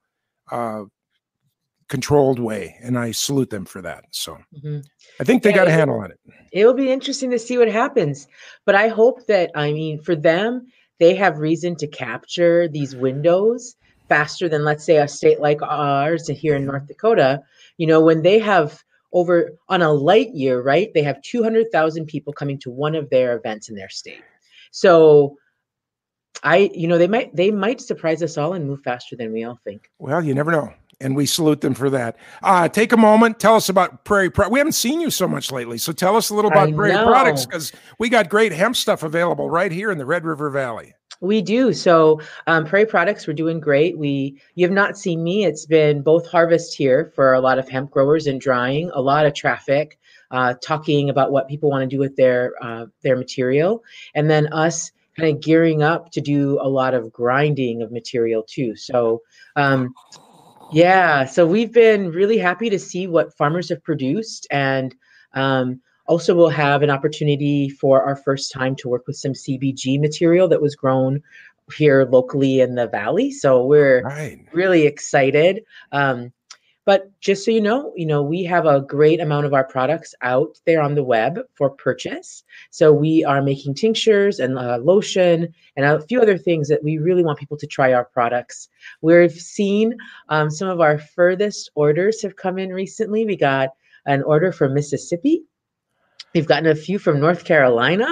uh, 0.50 0.84
controlled 1.88 2.38
way. 2.38 2.76
And 2.82 2.98
I 2.98 3.12
salute 3.12 3.50
them 3.50 3.64
for 3.64 3.82
that. 3.82 4.04
So 4.10 4.38
mm-hmm. 4.54 4.80
I 5.20 5.24
think 5.24 5.42
they 5.42 5.50
yeah, 5.50 5.56
got 5.56 5.68
a 5.68 5.72
handle 5.72 5.98
on 6.00 6.10
it. 6.10 6.20
It 6.52 6.64
will 6.64 6.74
be 6.74 6.90
interesting 6.90 7.30
to 7.30 7.38
see 7.38 7.58
what 7.58 7.70
happens. 7.70 8.28
But 8.64 8.74
I 8.74 8.88
hope 8.88 9.26
that, 9.26 9.50
I 9.54 9.72
mean, 9.72 10.00
for 10.00 10.14
them, 10.14 10.66
they 10.98 11.14
have 11.14 11.38
reason 11.38 11.76
to 11.76 11.86
capture 11.86 12.68
these 12.68 12.94
windows 12.94 13.76
faster 14.08 14.48
than, 14.48 14.64
let's 14.64 14.84
say, 14.84 14.96
a 14.96 15.08
state 15.08 15.40
like 15.40 15.62
ours 15.62 16.26
here 16.28 16.56
in 16.56 16.64
North 16.64 16.86
Dakota, 16.86 17.42
you 17.76 17.86
know, 17.86 18.00
when 18.00 18.22
they 18.22 18.38
have 18.38 18.82
over 19.12 19.52
on 19.68 19.82
a 19.82 19.92
light 19.92 20.34
year, 20.34 20.60
right? 20.60 20.92
They 20.92 21.02
have 21.02 21.22
200,000 21.22 22.06
people 22.06 22.32
coming 22.32 22.58
to 22.60 22.70
one 22.70 22.94
of 22.94 23.08
their 23.10 23.36
events 23.36 23.68
in 23.68 23.74
their 23.74 23.88
state. 23.88 24.22
So 24.70 25.38
I, 26.42 26.70
you 26.74 26.86
know, 26.86 26.98
they 26.98 27.08
might 27.08 27.34
they 27.34 27.50
might 27.50 27.80
surprise 27.80 28.22
us 28.22 28.36
all 28.36 28.52
and 28.52 28.66
move 28.66 28.82
faster 28.82 29.16
than 29.16 29.32
we 29.32 29.44
all 29.44 29.58
think. 29.64 29.90
Well, 29.98 30.22
you 30.22 30.34
never 30.34 30.52
know. 30.52 30.72
And 31.00 31.14
we 31.14 31.26
salute 31.26 31.60
them 31.60 31.74
for 31.74 31.90
that. 31.90 32.16
Uh, 32.42 32.68
take 32.68 32.92
a 32.92 32.96
moment. 32.96 33.38
Tell 33.38 33.54
us 33.54 33.68
about 33.68 34.04
Prairie 34.04 34.30
Pro- 34.30 34.48
We 34.48 34.58
haven't 34.58 34.72
seen 34.72 35.00
you 35.00 35.10
so 35.10 35.28
much 35.28 35.52
lately. 35.52 35.78
So 35.78 35.92
tell 35.92 36.16
us 36.16 36.30
a 36.30 36.34
little 36.34 36.50
about 36.50 36.74
Prairie. 36.74 36.92
Products 36.92 37.46
because 37.46 37.72
we 38.00 38.08
got 38.08 38.28
great 38.28 38.50
hemp 38.50 38.74
stuff 38.74 39.04
available 39.04 39.48
right 39.48 39.70
here 39.70 39.92
in 39.92 39.98
the 39.98 40.06
Red 40.06 40.24
River 40.24 40.50
Valley. 40.50 40.94
We 41.20 41.42
do. 41.42 41.72
So 41.72 42.20
um, 42.46 42.64
Prairie 42.64 42.86
Products, 42.86 43.26
we're 43.26 43.32
doing 43.34 43.60
great. 43.60 43.98
We 43.98 44.40
you 44.54 44.66
have 44.66 44.74
not 44.74 44.96
seen 44.96 45.22
me. 45.22 45.44
It's 45.44 45.66
been 45.66 46.02
both 46.02 46.28
harvest 46.28 46.76
here 46.76 47.12
for 47.14 47.34
a 47.34 47.40
lot 47.40 47.58
of 47.58 47.68
hemp 47.68 47.90
growers 47.90 48.26
and 48.26 48.40
drying, 48.40 48.90
a 48.94 49.00
lot 49.00 49.26
of 49.26 49.34
traffic, 49.34 49.98
uh, 50.30 50.54
talking 50.62 51.10
about 51.10 51.32
what 51.32 51.48
people 51.48 51.70
want 51.70 51.88
to 51.88 51.96
do 51.96 51.98
with 51.98 52.14
their 52.16 52.54
uh, 52.60 52.86
their 53.02 53.16
material, 53.16 53.82
and 54.14 54.30
then 54.30 54.52
us 54.52 54.92
kind 55.16 55.34
of 55.34 55.42
gearing 55.42 55.82
up 55.82 56.12
to 56.12 56.20
do 56.20 56.58
a 56.62 56.68
lot 56.68 56.94
of 56.94 57.12
grinding 57.12 57.82
of 57.82 57.90
material 57.90 58.44
too. 58.44 58.76
So 58.76 59.22
um, 59.56 59.92
yeah, 60.72 61.24
so 61.24 61.46
we've 61.46 61.72
been 61.72 62.10
really 62.10 62.38
happy 62.38 62.70
to 62.70 62.78
see 62.78 63.06
what 63.06 63.36
farmers 63.36 63.68
have 63.68 63.82
produced 63.82 64.46
and. 64.50 64.94
Um, 65.34 65.80
also, 66.06 66.34
we'll 66.34 66.48
have 66.48 66.80
an 66.80 66.88
opportunity 66.88 67.68
for 67.68 68.02
our 68.02 68.16
first 68.16 68.50
time 68.50 68.74
to 68.76 68.88
work 68.88 69.06
with 69.06 69.16
some 69.16 69.34
CBG 69.34 70.00
material 70.00 70.48
that 70.48 70.62
was 70.62 70.74
grown 70.74 71.20
here 71.76 72.06
locally 72.10 72.60
in 72.60 72.74
the 72.74 72.86
valley. 72.88 73.30
So 73.30 73.64
we're 73.64 74.02
right. 74.02 74.38
really 74.52 74.86
excited. 74.86 75.64
Um, 75.92 76.32
but 76.88 77.10
just 77.20 77.44
so 77.44 77.50
you 77.50 77.60
know, 77.60 77.92
you 77.96 78.06
know, 78.06 78.22
we 78.22 78.42
have 78.44 78.64
a 78.64 78.80
great 78.80 79.20
amount 79.20 79.44
of 79.44 79.52
our 79.52 79.62
products 79.62 80.14
out 80.22 80.58
there 80.64 80.80
on 80.80 80.94
the 80.94 81.04
web 81.04 81.38
for 81.52 81.68
purchase. 81.68 82.42
So 82.70 82.94
we 82.94 83.22
are 83.26 83.42
making 83.42 83.74
tinctures 83.74 84.40
and 84.40 84.58
uh, 84.58 84.78
lotion 84.78 85.52
and 85.76 85.84
a 85.84 86.00
few 86.00 86.18
other 86.22 86.38
things 86.38 86.66
that 86.68 86.82
we 86.82 86.96
really 86.96 87.22
want 87.22 87.38
people 87.38 87.58
to 87.58 87.66
try 87.66 87.92
our 87.92 88.06
products. 88.06 88.70
We've 89.02 89.30
seen 89.30 89.98
um, 90.30 90.50
some 90.50 90.68
of 90.68 90.80
our 90.80 90.98
furthest 90.98 91.70
orders 91.74 92.22
have 92.22 92.36
come 92.36 92.56
in 92.58 92.70
recently. 92.70 93.26
We 93.26 93.36
got 93.36 93.68
an 94.06 94.22
order 94.22 94.50
from 94.50 94.72
Mississippi 94.72 95.44
We've 96.34 96.46
gotten 96.46 96.70
a 96.70 96.74
few 96.74 96.98
from 96.98 97.20
North 97.20 97.44
Carolina. 97.44 98.06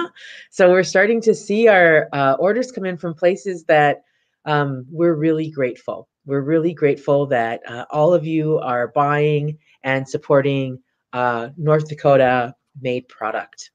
So 0.51 0.69
we're 0.69 0.83
starting 0.83 1.19
to 1.21 1.33
see 1.33 1.67
our 1.67 2.09
uh, 2.13 2.35
orders 2.39 2.71
come 2.71 2.85
in 2.85 2.97
from 2.97 3.15
places 3.15 3.63
that 3.65 4.03
um, 4.45 4.85
we're 4.91 5.15
really 5.15 5.49
grateful. 5.49 6.07
We're 6.27 6.41
really 6.41 6.73
grateful 6.73 7.25
that 7.27 7.61
uh, 7.67 7.85
all 7.89 8.13
of 8.13 8.27
you 8.27 8.59
are 8.59 8.89
buying 8.89 9.57
and 9.83 10.07
supporting 10.07 10.77
uh, 11.13 11.49
North 11.57 11.87
Dakota 11.87 12.53
made 12.81 13.07
product. 13.07 13.71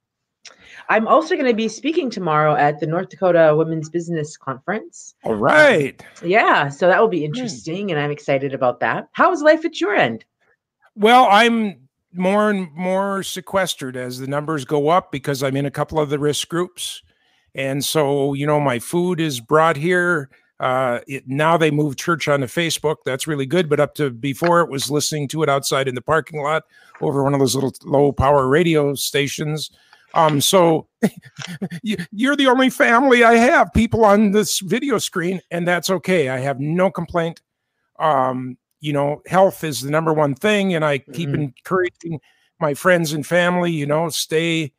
I'm 0.91 1.09
also 1.09 1.35
going 1.35 1.47
to 1.47 1.55
be 1.55 1.69
speaking 1.69 2.11
tomorrow 2.11 2.55
at 2.55 2.79
the 2.79 2.87
North 2.87 3.09
Dakota 3.09 3.55
Women's 3.57 3.89
Business 3.89 4.37
Conference. 4.37 5.15
All 5.25 5.35
right. 5.35 6.05
yeah, 6.23 6.69
so 6.69 6.89
that 6.89 7.01
will 7.01 7.09
be 7.09 7.21
hmm. 7.21 7.27
interesting, 7.27 7.91
and 7.91 7.99
I'm 7.99 8.11
excited 8.11 8.53
about 8.53 8.81
that. 8.81 9.09
How 9.13 9.33
is 9.33 9.41
life 9.41 9.65
at 9.65 9.81
your 9.81 9.95
end? 9.95 10.25
Well, 10.95 11.27
I'm 11.31 11.89
more 12.13 12.51
and 12.51 12.71
more 12.75 13.23
sequestered 13.23 13.97
as 13.97 14.19
the 14.19 14.27
numbers 14.27 14.67
go 14.67 14.91
up 14.91 15.11
because 15.11 15.43
I'm 15.43 15.57
in 15.57 15.65
a 15.65 15.71
couple 15.71 15.99
of 15.99 16.11
the 16.11 16.19
risk 16.19 16.49
groups. 16.49 17.03
And 17.55 17.83
so, 17.85 18.35
you 18.35 18.47
know, 18.47 18.61
my 18.61 18.79
food 18.79 19.21
is 19.21 19.41
brought 19.41 19.77
here. 19.77 20.29
Uh, 20.63 21.01
it, 21.09 21.27
now 21.27 21.57
they 21.57 21.73
move 21.73 21.97
church 21.97 22.29
onto 22.29 22.47
Facebook. 22.47 22.99
That's 23.05 23.27
really 23.27 23.47
good. 23.47 23.69
But 23.69 23.81
up 23.81 23.97
to 23.97 24.11
before, 24.11 24.61
it 24.61 24.71
was 24.71 24.93
listening 24.93 25.27
to 25.29 25.43
it 25.43 25.49
outside 25.49 25.89
in 25.89 25.97
the 25.97 26.01
parking 26.01 26.41
lot 26.41 26.63
over 27.01 27.25
one 27.25 27.35
of 27.35 27.41
those 27.41 27.57
little 27.57 27.75
low 27.83 28.13
power 28.13 28.47
radio 28.47 28.95
stations. 28.95 29.73
Um, 30.15 30.41
so 30.41 30.87
you're 31.83 32.37
the 32.37 32.47
only 32.47 32.71
family 32.71 33.25
I 33.25 33.35
have, 33.35 33.73
people 33.75 34.05
on 34.05 34.31
this 34.31 34.61
video 34.61 34.99
screen, 34.99 35.41
and 35.51 35.67
that's 35.67 35.91
okay. 35.91 36.29
I 36.29 36.39
have 36.39 36.61
no 36.61 36.93
complaint. 36.93 37.43
Um, 37.99 38.57
you 38.79 38.93
know, 38.93 39.21
health 39.27 39.65
is 39.65 39.81
the 39.81 39.91
number 39.91 40.13
one 40.13 40.37
thing. 40.37 40.75
And 40.75 40.85
I 40.85 40.99
keep 40.99 41.31
mm-hmm. 41.31 41.43
encouraging 41.43 42.21
my 42.61 42.75
friends 42.75 43.13
and 43.13 43.27
family, 43.27 43.73
you 43.73 43.87
know, 43.87 44.11
stay, 44.11 44.73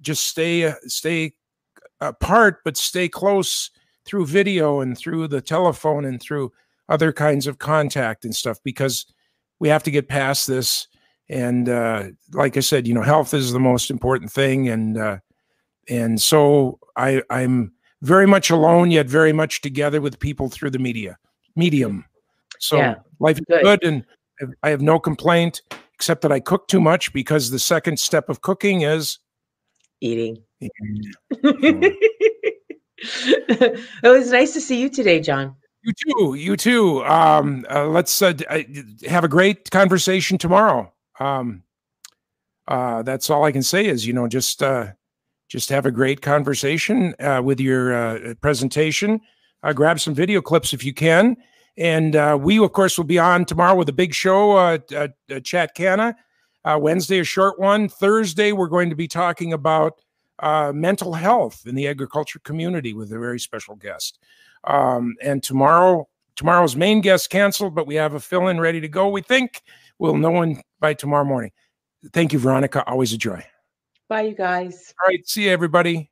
just 0.00 0.26
stay, 0.26 0.72
stay 0.86 1.34
apart, 2.00 2.60
but 2.64 2.78
stay 2.78 3.10
close 3.10 3.70
through 4.06 4.26
video 4.26 4.80
and 4.80 4.96
through 4.96 5.28
the 5.28 5.40
telephone 5.40 6.04
and 6.04 6.20
through 6.20 6.52
other 6.88 7.12
kinds 7.12 7.46
of 7.46 7.58
contact 7.58 8.24
and 8.24 8.34
stuff 8.34 8.58
because 8.62 9.06
we 9.58 9.68
have 9.68 9.82
to 9.82 9.90
get 9.90 10.08
past 10.08 10.46
this. 10.46 10.88
And 11.28 11.68
uh, 11.68 12.04
like 12.32 12.56
I 12.56 12.60
said, 12.60 12.86
you 12.86 12.94
know, 12.94 13.02
health 13.02 13.34
is 13.34 13.52
the 13.52 13.60
most 13.60 13.90
important 13.90 14.30
thing. 14.30 14.68
And, 14.68 14.96
uh, 14.96 15.18
and 15.88 16.20
so 16.20 16.78
I, 16.96 17.22
I'm 17.30 17.72
very 18.02 18.26
much 18.26 18.50
alone, 18.50 18.90
yet 18.90 19.06
very 19.06 19.32
much 19.32 19.60
together 19.60 20.00
with 20.00 20.20
people 20.20 20.48
through 20.48 20.70
the 20.70 20.78
media 20.78 21.18
medium. 21.56 22.04
So 22.60 22.76
yeah. 22.76 22.94
life 23.18 23.38
is 23.38 23.44
Good. 23.48 23.62
good, 23.64 23.84
and 23.84 24.04
I 24.62 24.70
have 24.70 24.82
no 24.82 24.98
complaint 24.98 25.62
except 25.94 26.20
that 26.22 26.30
I 26.30 26.40
cook 26.40 26.68
too 26.68 26.80
much 26.80 27.12
because 27.12 27.50
the 27.50 27.58
second 27.58 27.98
step 27.98 28.28
of 28.28 28.42
cooking 28.42 28.82
is 28.82 29.18
Eating. 30.00 30.42
it 32.98 33.78
was 34.02 34.30
nice 34.30 34.52
to 34.54 34.60
see 34.60 34.80
you 34.80 34.88
today, 34.88 35.20
John. 35.20 35.54
you 35.82 35.92
too. 35.92 36.34
You 36.34 36.56
too. 36.56 37.04
Um, 37.04 37.66
uh, 37.70 37.86
let's 37.86 38.22
uh, 38.22 38.32
have 39.06 39.24
a 39.24 39.28
great 39.28 39.70
conversation 39.70 40.38
tomorrow. 40.38 40.92
Um, 41.20 41.62
uh, 42.68 43.02
that's 43.02 43.30
all 43.30 43.44
I 43.44 43.52
can 43.52 43.62
say 43.62 43.86
is 43.86 44.06
you 44.06 44.12
know 44.12 44.28
just 44.28 44.62
uh, 44.62 44.92
just 45.48 45.68
have 45.68 45.86
a 45.86 45.90
great 45.90 46.22
conversation 46.22 47.14
uh, 47.20 47.42
with 47.44 47.60
your 47.60 47.94
uh, 47.94 48.34
presentation. 48.40 49.20
Grab 49.74 49.98
some 49.98 50.14
video 50.14 50.40
clips 50.40 50.72
if 50.72 50.84
you 50.84 50.94
can. 50.94 51.36
And 51.76 52.40
we, 52.40 52.62
of 52.62 52.72
course, 52.72 52.96
will 52.96 53.04
be 53.04 53.18
on 53.18 53.44
tomorrow 53.44 53.74
with 53.74 53.88
a 53.88 53.92
big 53.92 54.14
show, 54.14 54.78
Chat 55.42 55.74
Canna. 55.74 56.14
Wednesday, 56.64 57.18
a 57.18 57.24
short 57.24 57.58
one. 57.58 57.88
Thursday, 57.88 58.52
we're 58.52 58.68
going 58.68 58.90
to 58.90 58.96
be 58.96 59.08
talking 59.08 59.52
about 59.52 60.00
uh, 60.40 60.72
mental 60.74 61.12
health 61.12 61.62
in 61.66 61.74
the 61.74 61.86
agriculture 61.88 62.38
community 62.40 62.94
with 62.94 63.12
a 63.12 63.18
very 63.18 63.40
special 63.40 63.76
guest. 63.76 64.18
Um, 64.64 65.14
and 65.22 65.42
tomorrow, 65.42 66.08
tomorrow's 66.34 66.76
main 66.76 67.00
guest 67.00 67.30
canceled, 67.30 67.74
but 67.74 67.86
we 67.86 67.94
have 67.94 68.14
a 68.14 68.20
fill 68.20 68.48
in 68.48 68.60
ready 68.60 68.80
to 68.80 68.88
go. 68.88 69.08
We 69.08 69.22
think 69.22 69.62
we'll 69.98 70.16
know 70.16 70.30
one 70.30 70.60
by 70.80 70.94
tomorrow 70.94 71.24
morning. 71.24 71.52
Thank 72.12 72.32
you, 72.32 72.38
Veronica. 72.38 72.84
Always 72.86 73.12
a 73.12 73.18
joy. 73.18 73.44
Bye, 74.08 74.22
you 74.22 74.34
guys. 74.34 74.94
All 75.02 75.08
right. 75.08 75.26
See 75.26 75.44
you, 75.44 75.50
everybody. 75.50 76.10